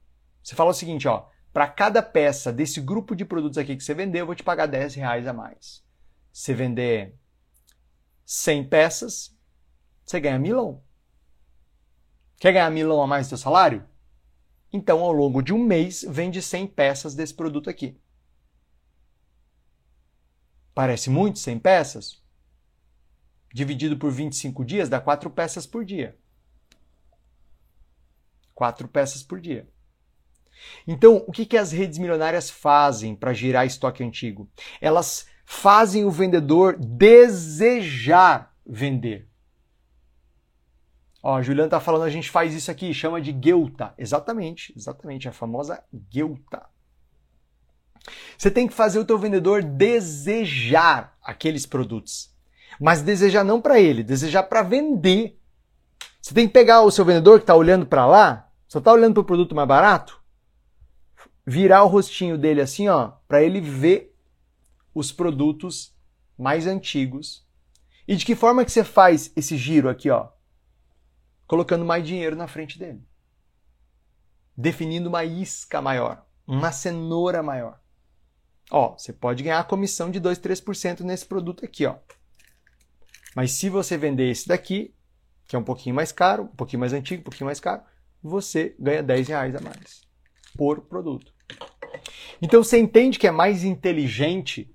Você 0.40 0.54
fala 0.54 0.70
o 0.70 0.74
seguinte, 0.74 1.08
ó, 1.08 1.26
para 1.52 1.66
cada 1.66 2.00
peça 2.00 2.52
desse 2.52 2.80
grupo 2.80 3.16
de 3.16 3.24
produtos 3.24 3.58
aqui 3.58 3.74
que 3.74 3.82
você 3.82 3.92
vendeu, 3.92 4.20
eu 4.20 4.26
vou 4.26 4.36
te 4.36 4.44
pagar 4.44 4.66
10 4.66 4.94
reais 4.94 5.26
a 5.26 5.32
mais. 5.32 5.82
Se 6.32 6.54
vender 6.54 7.16
100 8.24 8.68
peças, 8.68 9.36
você 10.04 10.20
ganha 10.20 10.38
milão. 10.38 10.80
Quer 12.36 12.52
ganhar 12.52 12.70
milão 12.70 13.02
a 13.02 13.06
mais 13.08 13.26
do 13.26 13.30
seu 13.30 13.38
salário? 13.38 13.84
Então, 14.72 15.00
ao 15.00 15.12
longo 15.12 15.42
de 15.42 15.52
um 15.52 15.58
mês, 15.58 16.06
vende 16.08 16.40
100 16.40 16.68
peças 16.68 17.16
desse 17.16 17.34
produto 17.34 17.68
aqui. 17.68 17.98
Parece 20.78 21.10
muito 21.10 21.40
100 21.40 21.58
peças? 21.58 22.22
Dividido 23.52 23.96
por 23.96 24.12
25 24.12 24.64
dias 24.64 24.88
dá 24.88 25.00
4 25.00 25.28
peças 25.28 25.66
por 25.66 25.84
dia. 25.84 26.16
4 28.54 28.86
peças 28.86 29.20
por 29.20 29.40
dia. 29.40 29.68
Então, 30.86 31.24
o 31.26 31.32
que, 31.32 31.44
que 31.44 31.56
as 31.56 31.72
redes 31.72 31.98
milionárias 31.98 32.48
fazem 32.48 33.16
para 33.16 33.32
girar 33.32 33.66
estoque 33.66 34.04
antigo? 34.04 34.48
Elas 34.80 35.26
fazem 35.44 36.04
o 36.04 36.12
vendedor 36.12 36.76
desejar 36.78 38.54
vender. 38.64 39.28
Ó, 41.20 41.38
a 41.38 41.42
Juliana 41.42 41.70
tá 41.70 41.80
falando, 41.80 42.04
a 42.04 42.10
gente 42.10 42.30
faz 42.30 42.54
isso 42.54 42.70
aqui, 42.70 42.94
chama 42.94 43.20
de 43.20 43.32
guelta. 43.32 43.92
Exatamente, 43.98 44.72
exatamente, 44.76 45.28
a 45.28 45.32
famosa 45.32 45.82
guelta. 45.92 46.68
Você 48.36 48.50
tem 48.50 48.66
que 48.66 48.74
fazer 48.74 48.98
o 48.98 49.04
teu 49.04 49.18
vendedor 49.18 49.62
desejar 49.62 51.16
aqueles 51.22 51.66
produtos. 51.66 52.30
Mas 52.80 53.02
desejar 53.02 53.44
não 53.44 53.60
para 53.60 53.80
ele, 53.80 54.02
desejar 54.02 54.44
para 54.44 54.62
vender. 54.62 55.38
Você 56.20 56.34
tem 56.34 56.46
que 56.46 56.52
pegar 56.52 56.82
o 56.82 56.90
seu 56.90 57.04
vendedor 57.04 57.38
que 57.38 57.44
está 57.44 57.54
olhando 57.54 57.86
para 57.86 58.06
lá, 58.06 58.50
só 58.66 58.78
está 58.78 58.92
olhando 58.92 59.14
para 59.14 59.20
o 59.22 59.26
produto 59.26 59.54
mais 59.54 59.68
barato, 59.68 60.20
virar 61.46 61.82
o 61.82 61.88
rostinho 61.88 62.36
dele 62.36 62.60
assim, 62.60 62.88
ó, 62.88 63.12
para 63.26 63.42
ele 63.42 63.60
ver 63.60 64.14
os 64.94 65.10
produtos 65.10 65.96
mais 66.36 66.66
antigos. 66.66 67.46
E 68.06 68.16
de 68.16 68.24
que 68.24 68.34
forma 68.34 68.64
que 68.64 68.70
você 68.70 68.84
faz 68.84 69.32
esse 69.34 69.56
giro 69.56 69.88
aqui, 69.88 70.10
ó? 70.10 70.28
Colocando 71.46 71.84
mais 71.84 72.06
dinheiro 72.06 72.36
na 72.36 72.46
frente 72.46 72.78
dele. 72.78 73.02
Definindo 74.56 75.08
uma 75.08 75.24
isca 75.24 75.80
maior, 75.80 76.26
uma 76.46 76.72
cenoura 76.72 77.42
maior. 77.42 77.80
Ó, 78.70 78.96
você 78.96 79.12
pode 79.12 79.42
ganhar 79.42 79.60
a 79.60 79.64
comissão 79.64 80.10
de 80.10 80.20
2, 80.20 80.38
3% 80.38 81.00
nesse 81.00 81.24
produto 81.24 81.64
aqui, 81.64 81.86
ó. 81.86 81.96
Mas 83.34 83.52
se 83.52 83.68
você 83.68 83.96
vender 83.96 84.30
esse 84.30 84.48
daqui, 84.48 84.94
que 85.46 85.56
é 85.56 85.58
um 85.58 85.64
pouquinho 85.64 85.94
mais 85.94 86.12
caro, 86.12 86.44
um 86.44 86.56
pouquinho 86.56 86.80
mais 86.80 86.92
antigo, 86.92 87.20
um 87.20 87.24
pouquinho 87.24 87.46
mais 87.46 87.60
caro, 87.60 87.82
você 88.22 88.74
ganha 88.78 89.02
10 89.02 89.28
reais 89.28 89.54
a 89.54 89.60
mais 89.60 90.02
por 90.56 90.82
produto. 90.82 91.32
Então 92.42 92.62
você 92.62 92.78
entende 92.78 93.18
que 93.18 93.26
é 93.26 93.30
mais 93.30 93.64
inteligente 93.64 94.74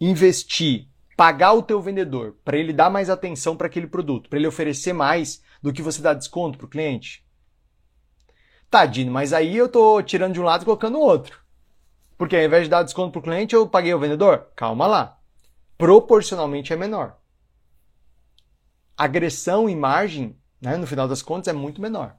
investir, 0.00 0.88
pagar 1.16 1.52
o 1.52 1.62
teu 1.62 1.80
vendedor 1.80 2.36
para 2.44 2.56
ele 2.56 2.72
dar 2.72 2.90
mais 2.90 3.10
atenção 3.10 3.56
para 3.56 3.66
aquele 3.66 3.86
produto, 3.86 4.28
para 4.28 4.38
ele 4.38 4.48
oferecer 4.48 4.92
mais 4.92 5.42
do 5.62 5.72
que 5.72 5.82
você 5.82 6.00
dá 6.00 6.14
desconto 6.14 6.58
para 6.58 6.66
o 6.66 6.70
cliente? 6.70 7.24
Tadinho, 8.70 9.12
mas 9.12 9.32
aí 9.32 9.56
eu 9.56 9.66
estou 9.66 10.02
tirando 10.02 10.34
de 10.34 10.40
um 10.40 10.44
lado 10.44 10.62
e 10.62 10.64
colocando 10.64 10.94
no 10.94 11.00
outro. 11.00 11.38
Porque 12.20 12.36
ao 12.36 12.42
invés 12.42 12.64
de 12.64 12.68
dar 12.68 12.82
desconto 12.82 13.12
para 13.12 13.18
o 13.18 13.22
cliente, 13.22 13.54
eu 13.54 13.66
paguei 13.66 13.94
o 13.94 13.98
vendedor? 13.98 14.48
Calma 14.54 14.86
lá. 14.86 15.18
Proporcionalmente 15.78 16.70
é 16.70 16.76
menor. 16.76 17.16
Agressão 18.94 19.70
em 19.70 19.74
margem, 19.74 20.36
né, 20.60 20.76
no 20.76 20.86
final 20.86 21.08
das 21.08 21.22
contas, 21.22 21.48
é 21.48 21.54
muito 21.54 21.80
menor. 21.80 22.14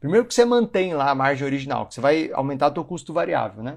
Primeiro 0.00 0.26
que 0.26 0.32
você 0.32 0.46
mantém 0.46 0.94
lá 0.94 1.10
a 1.10 1.14
margem 1.14 1.44
original, 1.44 1.84
que 1.84 1.92
você 1.92 2.00
vai 2.00 2.30
aumentar 2.32 2.70
o 2.70 2.72
seu 2.72 2.84
custo 2.86 3.12
variável, 3.12 3.62
né? 3.62 3.76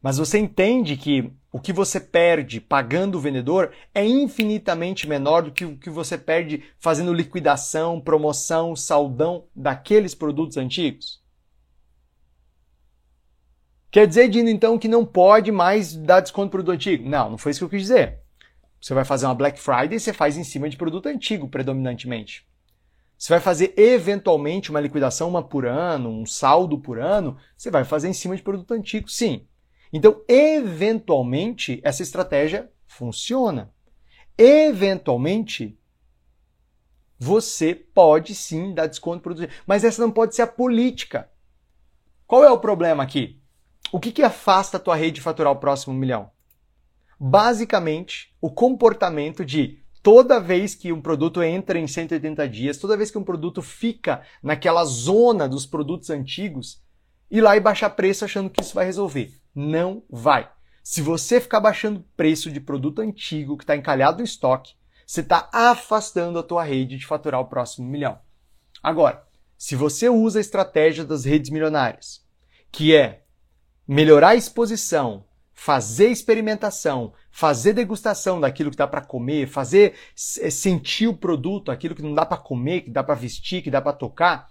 Mas 0.00 0.16
você 0.16 0.38
entende 0.38 0.96
que 0.96 1.30
o 1.52 1.60
que 1.60 1.70
você 1.70 2.00
perde 2.00 2.62
pagando 2.62 3.18
o 3.18 3.20
vendedor 3.20 3.72
é 3.94 4.02
infinitamente 4.06 5.06
menor 5.06 5.42
do 5.42 5.52
que 5.52 5.66
o 5.66 5.76
que 5.76 5.90
você 5.90 6.16
perde 6.16 6.64
fazendo 6.78 7.12
liquidação, 7.12 8.00
promoção, 8.00 8.74
saldão 8.74 9.44
daqueles 9.54 10.14
produtos 10.14 10.56
antigos? 10.56 11.21
Quer 13.92 14.06
dizer, 14.06 14.26
Dino, 14.30 14.48
então, 14.48 14.78
que 14.78 14.88
não 14.88 15.04
pode 15.04 15.52
mais 15.52 15.94
dar 15.94 16.20
desconto 16.20 16.48
para 16.48 16.60
produto 16.60 16.74
antigo? 16.74 17.06
Não, 17.06 17.32
não 17.32 17.36
foi 17.36 17.50
isso 17.50 17.60
que 17.60 17.64
eu 17.66 17.68
quis 17.68 17.82
dizer. 17.82 18.20
Você 18.80 18.94
vai 18.94 19.04
fazer 19.04 19.26
uma 19.26 19.34
Black 19.34 19.60
Friday 19.60 19.96
e 19.96 20.00
você 20.00 20.14
faz 20.14 20.38
em 20.38 20.44
cima 20.44 20.66
de 20.70 20.78
produto 20.78 21.10
antigo, 21.10 21.46
predominantemente. 21.46 22.48
Você 23.18 23.28
vai 23.34 23.38
fazer 23.38 23.74
eventualmente 23.76 24.70
uma 24.70 24.80
liquidação 24.80 25.28
uma 25.28 25.42
por 25.42 25.66
ano, 25.66 26.08
um 26.08 26.24
saldo 26.24 26.78
por 26.78 26.98
ano, 26.98 27.36
você 27.54 27.70
vai 27.70 27.84
fazer 27.84 28.08
em 28.08 28.14
cima 28.14 28.34
de 28.34 28.42
produto 28.42 28.72
antigo, 28.72 29.10
sim. 29.10 29.46
Então, 29.92 30.24
eventualmente, 30.26 31.78
essa 31.84 32.02
estratégia 32.02 32.70
funciona. 32.86 33.70
Eventualmente, 34.38 35.78
você 37.18 37.74
pode 37.74 38.34
sim 38.34 38.72
dar 38.72 38.86
desconto 38.86 39.22
para 39.22 39.34
produto, 39.34 39.52
mas 39.66 39.84
essa 39.84 40.00
não 40.00 40.10
pode 40.10 40.34
ser 40.34 40.42
a 40.42 40.46
política. 40.46 41.30
Qual 42.26 42.42
é 42.42 42.50
o 42.50 42.58
problema 42.58 43.02
aqui? 43.02 43.41
O 43.92 44.00
que, 44.00 44.10
que 44.10 44.22
afasta 44.22 44.78
a 44.78 44.80
tua 44.80 44.96
rede 44.96 45.16
de 45.16 45.20
faturar 45.20 45.52
o 45.52 45.56
próximo 45.56 45.92
milhão? 45.92 46.30
Basicamente, 47.20 48.34
o 48.40 48.50
comportamento 48.50 49.44
de 49.44 49.82
toda 50.02 50.40
vez 50.40 50.74
que 50.74 50.90
um 50.90 51.00
produto 51.02 51.42
entra 51.42 51.78
em 51.78 51.86
180 51.86 52.48
dias, 52.48 52.78
toda 52.78 52.96
vez 52.96 53.10
que 53.10 53.18
um 53.18 53.22
produto 53.22 53.60
fica 53.60 54.22
naquela 54.42 54.82
zona 54.86 55.46
dos 55.46 55.66
produtos 55.66 56.08
antigos, 56.08 56.82
ir 57.30 57.42
lá 57.42 57.54
e 57.54 57.60
baixar 57.60 57.90
preço 57.90 58.24
achando 58.24 58.48
que 58.48 58.62
isso 58.62 58.74
vai 58.74 58.86
resolver. 58.86 59.30
Não 59.54 60.02
vai. 60.08 60.50
Se 60.82 61.02
você 61.02 61.38
ficar 61.38 61.60
baixando 61.60 62.02
preço 62.16 62.50
de 62.50 62.60
produto 62.60 63.02
antigo 63.02 63.58
que 63.58 63.64
está 63.64 63.76
encalhado 63.76 64.18
no 64.18 64.24
estoque, 64.24 64.72
você 65.06 65.20
está 65.20 65.50
afastando 65.52 66.38
a 66.38 66.42
tua 66.42 66.64
rede 66.64 66.96
de 66.96 67.06
faturar 67.06 67.40
o 67.40 67.46
próximo 67.46 67.86
milhão. 67.86 68.18
Agora, 68.82 69.22
se 69.58 69.76
você 69.76 70.08
usa 70.08 70.38
a 70.38 70.40
estratégia 70.40 71.04
das 71.04 71.26
redes 71.26 71.50
milionárias, 71.50 72.24
que 72.72 72.96
é 72.96 73.21
melhorar 73.86 74.30
a 74.30 74.34
exposição, 74.34 75.24
fazer 75.52 76.08
experimentação, 76.08 77.12
fazer 77.30 77.72
degustação 77.72 78.40
daquilo 78.40 78.70
que 78.70 78.76
dá 78.76 78.86
para 78.86 79.00
comer, 79.00 79.48
fazer 79.48 79.94
eh, 80.40 80.50
sentir 80.50 81.06
o 81.06 81.16
produto, 81.16 81.70
aquilo 81.70 81.94
que 81.94 82.02
não 82.02 82.14
dá 82.14 82.26
para 82.26 82.36
comer, 82.36 82.82
que 82.82 82.90
dá 82.90 83.02
para 83.02 83.14
vestir, 83.14 83.62
que 83.62 83.70
dá 83.70 83.80
para 83.80 83.92
tocar. 83.92 84.48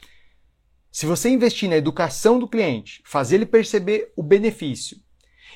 Se 0.91 1.05
você 1.05 1.29
investir 1.29 1.69
na 1.69 1.77
educação 1.77 2.39
do 2.39 2.47
cliente, 2.47 3.01
fazer 3.05 3.35
ele 3.35 3.45
perceber 3.45 4.11
o 4.15 4.23
benefício, 4.23 4.97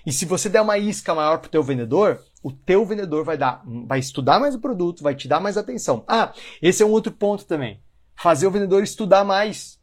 e 0.06 0.12
se 0.12 0.26
você 0.26 0.50
der 0.50 0.62
uma 0.62 0.78
isca 0.78 1.16
maior 1.16 1.38
para 1.40 1.48
o 1.48 1.52
teu 1.52 1.64
vendedor, 1.64 2.24
o 2.44 2.52
teu 2.52 2.86
vendedor 2.86 3.24
vai 3.24 3.38
dar, 3.38 3.64
vai 3.88 4.00
estudar 4.00 4.40
mais 4.40 4.56
o 4.56 4.60
produto, 4.60 5.04
vai 5.04 5.16
te 5.16 5.28
dar 5.28 5.40
mais 5.40 5.58
atenção. 5.58 6.04
Ah, 6.08 6.34
esse 6.62 6.84
é 6.84 6.86
um 6.86 6.92
outro 6.92 7.12
ponto 7.12 7.46
também. 7.46 7.82
Fazer 8.16 8.46
o 8.46 8.52
vendedor 8.52 8.84
estudar 8.84 9.24
mais. 9.24 9.80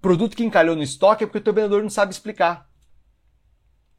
Produto 0.00 0.36
que 0.36 0.44
encalhou 0.44 0.74
no 0.74 0.82
estoque 0.82 1.24
é 1.24 1.26
porque 1.26 1.38
o 1.38 1.42
teu 1.42 1.52
vendedor 1.52 1.82
não 1.82 1.90
sabe 1.90 2.12
explicar. 2.12 2.69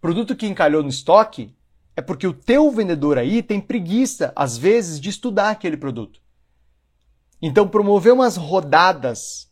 Produto 0.02 0.36
que 0.36 0.48
encalhou 0.48 0.82
no 0.82 0.90
estoque 0.90 1.56
é 1.96 2.02
porque 2.02 2.26
o 2.26 2.34
teu 2.34 2.72
vendedor 2.72 3.20
aí 3.20 3.44
tem 3.44 3.62
preguiça, 3.62 4.34
às 4.36 4.58
vezes, 4.58 5.00
de 5.00 5.10
estudar 5.10 5.52
aquele 5.52 5.78
produto. 5.78 6.20
Então, 7.40 7.68
promover 7.68 8.12
umas 8.12 8.36
rodadas, 8.36 9.52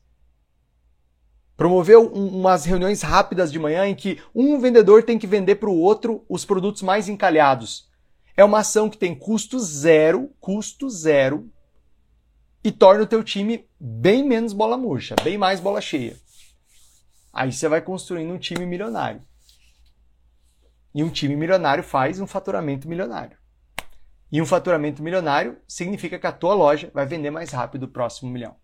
promover 1.56 2.00
um, 2.00 2.40
umas 2.40 2.66
reuniões 2.66 3.04
rápidas 3.04 3.52
de 3.52 3.60
manhã 3.60 3.86
em 3.86 3.94
que 3.94 4.20
um 4.34 4.60
vendedor 4.60 5.04
tem 5.04 5.20
que 5.20 5.28
vender 5.28 5.56
para 5.56 5.70
o 5.70 5.80
outro 5.80 6.26
os 6.28 6.44
produtos 6.46 6.82
mais 6.82 7.08
encalhados. 7.08 7.88
É 8.36 8.44
uma 8.44 8.60
ação 8.60 8.90
que 8.90 8.98
tem 8.98 9.14
custo 9.14 9.60
zero, 9.60 10.32
custo 10.40 10.90
zero, 10.90 11.48
e 12.64 12.72
torna 12.72 13.04
o 13.04 13.08
teu 13.08 13.24
time 13.24 13.68
bem 13.80 14.24
menos 14.24 14.54
bola 14.54 14.78
murcha, 14.78 15.16
bem 15.24 15.38
mais 15.38 15.60
bola 15.60 15.80
cheia. 15.80 16.18
Aí 17.32 17.54
você 17.54 17.70
vai 17.70 17.82
construindo 17.82 18.34
um 18.34 18.40
time 18.40 18.66
milionário. 18.66 19.29
E 20.94 21.04
um 21.04 21.10
time 21.10 21.36
milionário 21.36 21.84
faz 21.84 22.20
um 22.20 22.28
faturamento 22.28 22.88
milionário. 22.88 23.38
E 24.32 24.42
um 24.42 24.46
faturamento 24.46 25.02
milionário 25.02 25.58
significa 25.68 26.20
que 26.20 26.28
a 26.28 26.32
tua 26.32 26.54
loja 26.54 26.92
vai 26.94 27.06
vender 27.06 27.32
mais 27.32 27.52
rápido 27.52 27.84
o 27.84 27.88
próximo 27.88 28.32
milhão. 28.32 28.56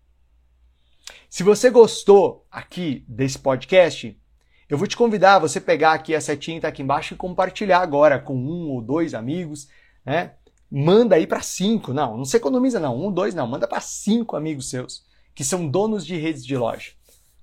Se 1.28 1.42
você 1.42 1.70
gostou 1.70 2.46
aqui 2.50 3.04
desse 3.08 3.38
podcast, 3.38 4.20
eu 4.68 4.78
vou 4.78 4.86
te 4.86 4.96
convidar 4.96 5.36
a 5.36 5.38
você 5.40 5.60
pegar 5.60 5.92
aqui 5.92 6.14
a 6.14 6.20
setinha 6.20 6.56
que 6.56 6.58
está 6.58 6.68
aqui 6.68 6.82
embaixo 6.82 7.14
e 7.14 7.16
compartilhar 7.16 7.80
agora 7.80 8.18
com 8.18 8.36
um 8.36 8.70
ou 8.70 8.82
dois 8.82 9.14
amigos, 9.14 9.68
né? 10.04 10.34
Manda 10.68 11.14
aí 11.14 11.26
para 11.26 11.40
cinco, 11.40 11.92
não, 11.92 12.16
não 12.16 12.24
se 12.24 12.36
economiza 12.36 12.80
não, 12.80 13.06
um, 13.06 13.12
dois 13.12 13.34
não, 13.34 13.46
manda 13.46 13.68
para 13.68 13.80
cinco 13.80 14.34
amigos 14.34 14.68
seus 14.68 15.06
que 15.32 15.44
são 15.44 15.68
donos 15.68 16.04
de 16.04 16.16
redes 16.16 16.44
de 16.44 16.56
loja. 16.56 16.92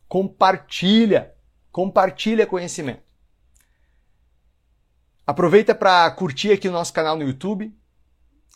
Compartilha, 0.09 1.33
compartilha 1.71 2.47
conhecimento. 2.47 3.03
Aproveita 5.25 5.73
para 5.73 6.11
curtir 6.11 6.51
aqui 6.51 6.67
o 6.67 6.71
nosso 6.71 6.91
canal 6.91 7.15
no 7.15 7.23
YouTube. 7.23 7.73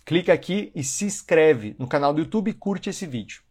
Clica 0.03 0.33
aqui 0.33 0.71
e 0.75 0.83
se 0.83 1.05
inscreve 1.05 1.75
no 1.79 1.87
canal 1.87 2.13
do 2.13 2.19
YouTube 2.19 2.49
e 2.49 2.53
curte 2.53 2.89
esse 2.89 3.05
vídeo. 3.05 3.41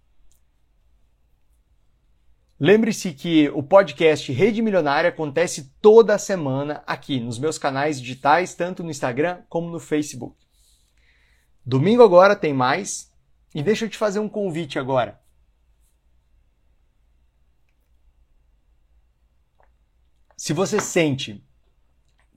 Lembre-se 2.58 3.12
que 3.12 3.50
o 3.50 3.62
podcast 3.62 4.30
Rede 4.32 4.62
Milionária 4.62 5.10
acontece 5.10 5.74
toda 5.80 6.16
semana 6.18 6.82
aqui 6.86 7.20
nos 7.20 7.38
meus 7.38 7.58
canais 7.58 8.00
digitais, 8.00 8.54
tanto 8.54 8.82
no 8.82 8.90
Instagram 8.90 9.42
como 9.48 9.70
no 9.70 9.78
Facebook. 9.78 10.36
Domingo 11.64 12.02
agora 12.02 12.34
tem 12.34 12.54
mais. 12.54 13.12
E 13.54 13.62
deixa 13.62 13.86
eu 13.86 13.88
te 13.88 13.96
fazer 13.96 14.18
um 14.18 14.28
convite 14.28 14.78
agora. 14.78 15.18
Se 20.36 20.52
você 20.52 20.80
sente 20.80 21.45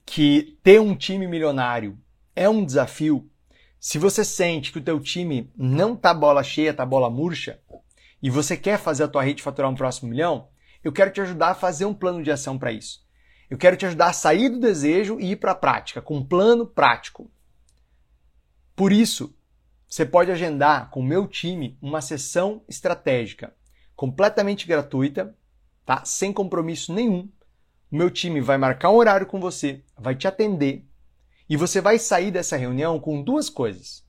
que 0.04 0.58
ter 0.62 0.80
um 0.80 0.94
time 0.94 1.26
milionário 1.26 1.98
é 2.34 2.48
um 2.48 2.64
desafio, 2.64 3.30
se 3.78 3.98
você 3.98 4.24
sente 4.24 4.72
que 4.72 4.78
o 4.78 4.82
teu 4.82 5.00
time 5.00 5.50
não 5.56 5.96
tá 5.96 6.12
bola 6.12 6.42
cheia, 6.42 6.74
tá 6.74 6.84
bola 6.84 7.08
murcha, 7.08 7.60
e 8.22 8.28
você 8.28 8.56
quer 8.56 8.78
fazer 8.78 9.04
a 9.04 9.08
tua 9.08 9.22
rede 9.22 9.42
faturar 9.42 9.70
um 9.70 9.74
próximo 9.74 10.10
milhão, 10.10 10.48
eu 10.84 10.92
quero 10.92 11.10
te 11.10 11.20
ajudar 11.20 11.50
a 11.50 11.54
fazer 11.54 11.86
um 11.86 11.94
plano 11.94 12.22
de 12.22 12.30
ação 12.30 12.58
para 12.58 12.72
isso. 12.72 13.06
Eu 13.48 13.58
quero 13.58 13.76
te 13.76 13.86
ajudar 13.86 14.08
a 14.08 14.12
sair 14.12 14.48
do 14.48 14.60
desejo 14.60 15.18
e 15.18 15.32
ir 15.32 15.36
para 15.36 15.52
a 15.52 15.56
prática, 15.56 16.02
com 16.02 16.16
um 16.16 16.24
plano 16.24 16.66
prático. 16.66 17.30
Por 18.76 18.92
isso, 18.92 19.34
você 19.88 20.06
pode 20.06 20.30
agendar 20.30 20.90
com 20.90 21.00
o 21.00 21.04
meu 21.04 21.26
time 21.26 21.76
uma 21.82 22.00
sessão 22.00 22.62
estratégica 22.68 23.54
completamente 23.96 24.66
gratuita, 24.66 25.36
tá? 25.84 26.04
Sem 26.04 26.32
compromisso 26.32 26.94
nenhum. 26.94 27.28
O 27.90 27.96
meu 27.96 28.10
time 28.10 28.40
vai 28.40 28.56
marcar 28.56 28.90
um 28.90 28.96
horário 28.96 29.26
com 29.26 29.40
você, 29.40 29.82
vai 29.98 30.14
te 30.14 30.28
atender 30.28 30.86
e 31.48 31.56
você 31.56 31.80
vai 31.80 31.98
sair 31.98 32.30
dessa 32.30 32.56
reunião 32.56 33.00
com 33.00 33.22
duas 33.22 33.50
coisas. 33.50 34.06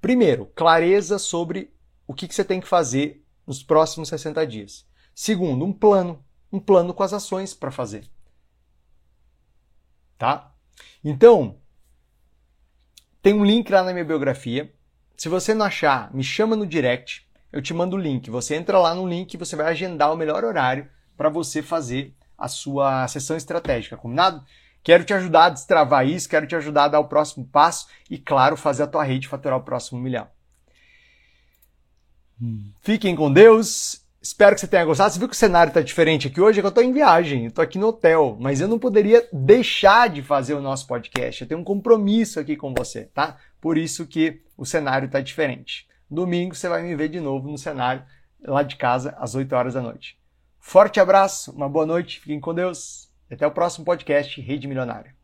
Primeiro, 0.00 0.46
clareza 0.54 1.18
sobre 1.18 1.70
o 2.06 2.14
que, 2.14 2.26
que 2.26 2.34
você 2.34 2.42
tem 2.42 2.60
que 2.60 2.66
fazer 2.66 3.22
nos 3.46 3.62
próximos 3.62 4.08
60 4.08 4.46
dias. 4.46 4.86
Segundo, 5.14 5.64
um 5.64 5.72
plano, 5.72 6.24
um 6.50 6.58
plano 6.58 6.94
com 6.94 7.02
as 7.02 7.12
ações 7.12 7.52
para 7.52 7.70
fazer. 7.70 8.08
Tá? 10.16 10.54
Então, 11.04 11.58
tem 13.20 13.34
um 13.34 13.44
link 13.44 13.70
lá 13.70 13.82
na 13.82 13.92
minha 13.92 14.04
biografia. 14.04 14.72
Se 15.16 15.28
você 15.28 15.52
não 15.52 15.66
achar, 15.66 16.14
me 16.14 16.24
chama 16.24 16.56
no 16.56 16.66
direct, 16.66 17.28
eu 17.52 17.60
te 17.60 17.74
mando 17.74 17.96
o 17.96 18.00
link. 18.00 18.30
Você 18.30 18.54
entra 18.54 18.78
lá 18.78 18.94
no 18.94 19.06
link 19.06 19.34
e 19.34 19.36
você 19.36 19.54
vai 19.54 19.66
agendar 19.66 20.12
o 20.12 20.16
melhor 20.16 20.44
horário 20.44 20.88
para 21.16 21.28
você 21.28 21.60
fazer 21.60 22.16
a 22.38 22.48
sua 22.48 23.08
sessão 23.08 23.36
estratégica, 23.36 23.96
combinado? 23.96 24.42
Quero 24.82 25.04
te 25.04 25.12
ajudar 25.12 25.46
a 25.46 25.50
destravar 25.50 26.06
isso, 26.06 26.28
quero 26.28 26.46
te 26.46 26.54
ajudar 26.54 26.84
a 26.84 26.88
dar 26.88 27.00
o 27.00 27.08
próximo 27.08 27.44
passo 27.44 27.88
e, 28.08 28.16
claro, 28.16 28.56
fazer 28.56 28.84
a 28.84 28.86
tua 28.86 29.02
rede 29.02 29.28
faturar 29.28 29.58
o 29.58 29.62
próximo 29.62 30.00
milhão. 30.00 30.28
Fiquem 32.80 33.16
com 33.16 33.32
Deus. 33.32 34.06
Espero 34.22 34.54
que 34.54 34.60
você 34.60 34.66
tenha 34.66 34.84
gostado. 34.84 35.12
Você 35.12 35.18
viu 35.18 35.28
que 35.28 35.34
o 35.34 35.38
cenário 35.38 35.70
está 35.70 35.80
diferente 35.80 36.28
aqui 36.28 36.40
hoje? 36.40 36.58
É 36.58 36.62
que 36.62 36.66
eu 36.66 36.70
estou 36.70 36.84
em 36.84 36.92
viagem, 36.92 37.46
estou 37.46 37.62
aqui 37.62 37.78
no 37.78 37.88
hotel, 37.88 38.36
mas 38.40 38.60
eu 38.60 38.68
não 38.68 38.78
poderia 38.78 39.26
deixar 39.32 40.08
de 40.08 40.22
fazer 40.22 40.54
o 40.54 40.60
nosso 40.60 40.86
podcast. 40.86 41.42
Eu 41.42 41.48
tenho 41.48 41.60
um 41.60 41.64
compromisso 41.64 42.38
aqui 42.38 42.56
com 42.56 42.74
você, 42.74 43.04
tá? 43.06 43.36
Por 43.60 43.78
isso 43.78 44.06
que 44.06 44.42
o 44.56 44.64
cenário 44.64 45.06
está 45.06 45.20
diferente. 45.20 45.88
Domingo 46.10 46.54
você 46.54 46.68
vai 46.68 46.82
me 46.82 46.94
ver 46.96 47.08
de 47.08 47.20
novo 47.20 47.50
no 47.50 47.58
cenário 47.58 48.02
lá 48.42 48.62
de 48.62 48.76
casa 48.76 49.14
às 49.18 49.34
8 49.34 49.52
horas 49.54 49.74
da 49.74 49.82
noite. 49.82 50.17
Forte 50.68 51.00
abraço, 51.00 51.50
uma 51.52 51.66
boa 51.66 51.86
noite, 51.86 52.20
fiquem 52.20 52.38
com 52.38 52.52
Deus. 52.52 53.10
Até 53.32 53.46
o 53.46 53.50
próximo 53.50 53.86
podcast 53.86 54.38
Rede 54.38 54.68
Milionária. 54.68 55.17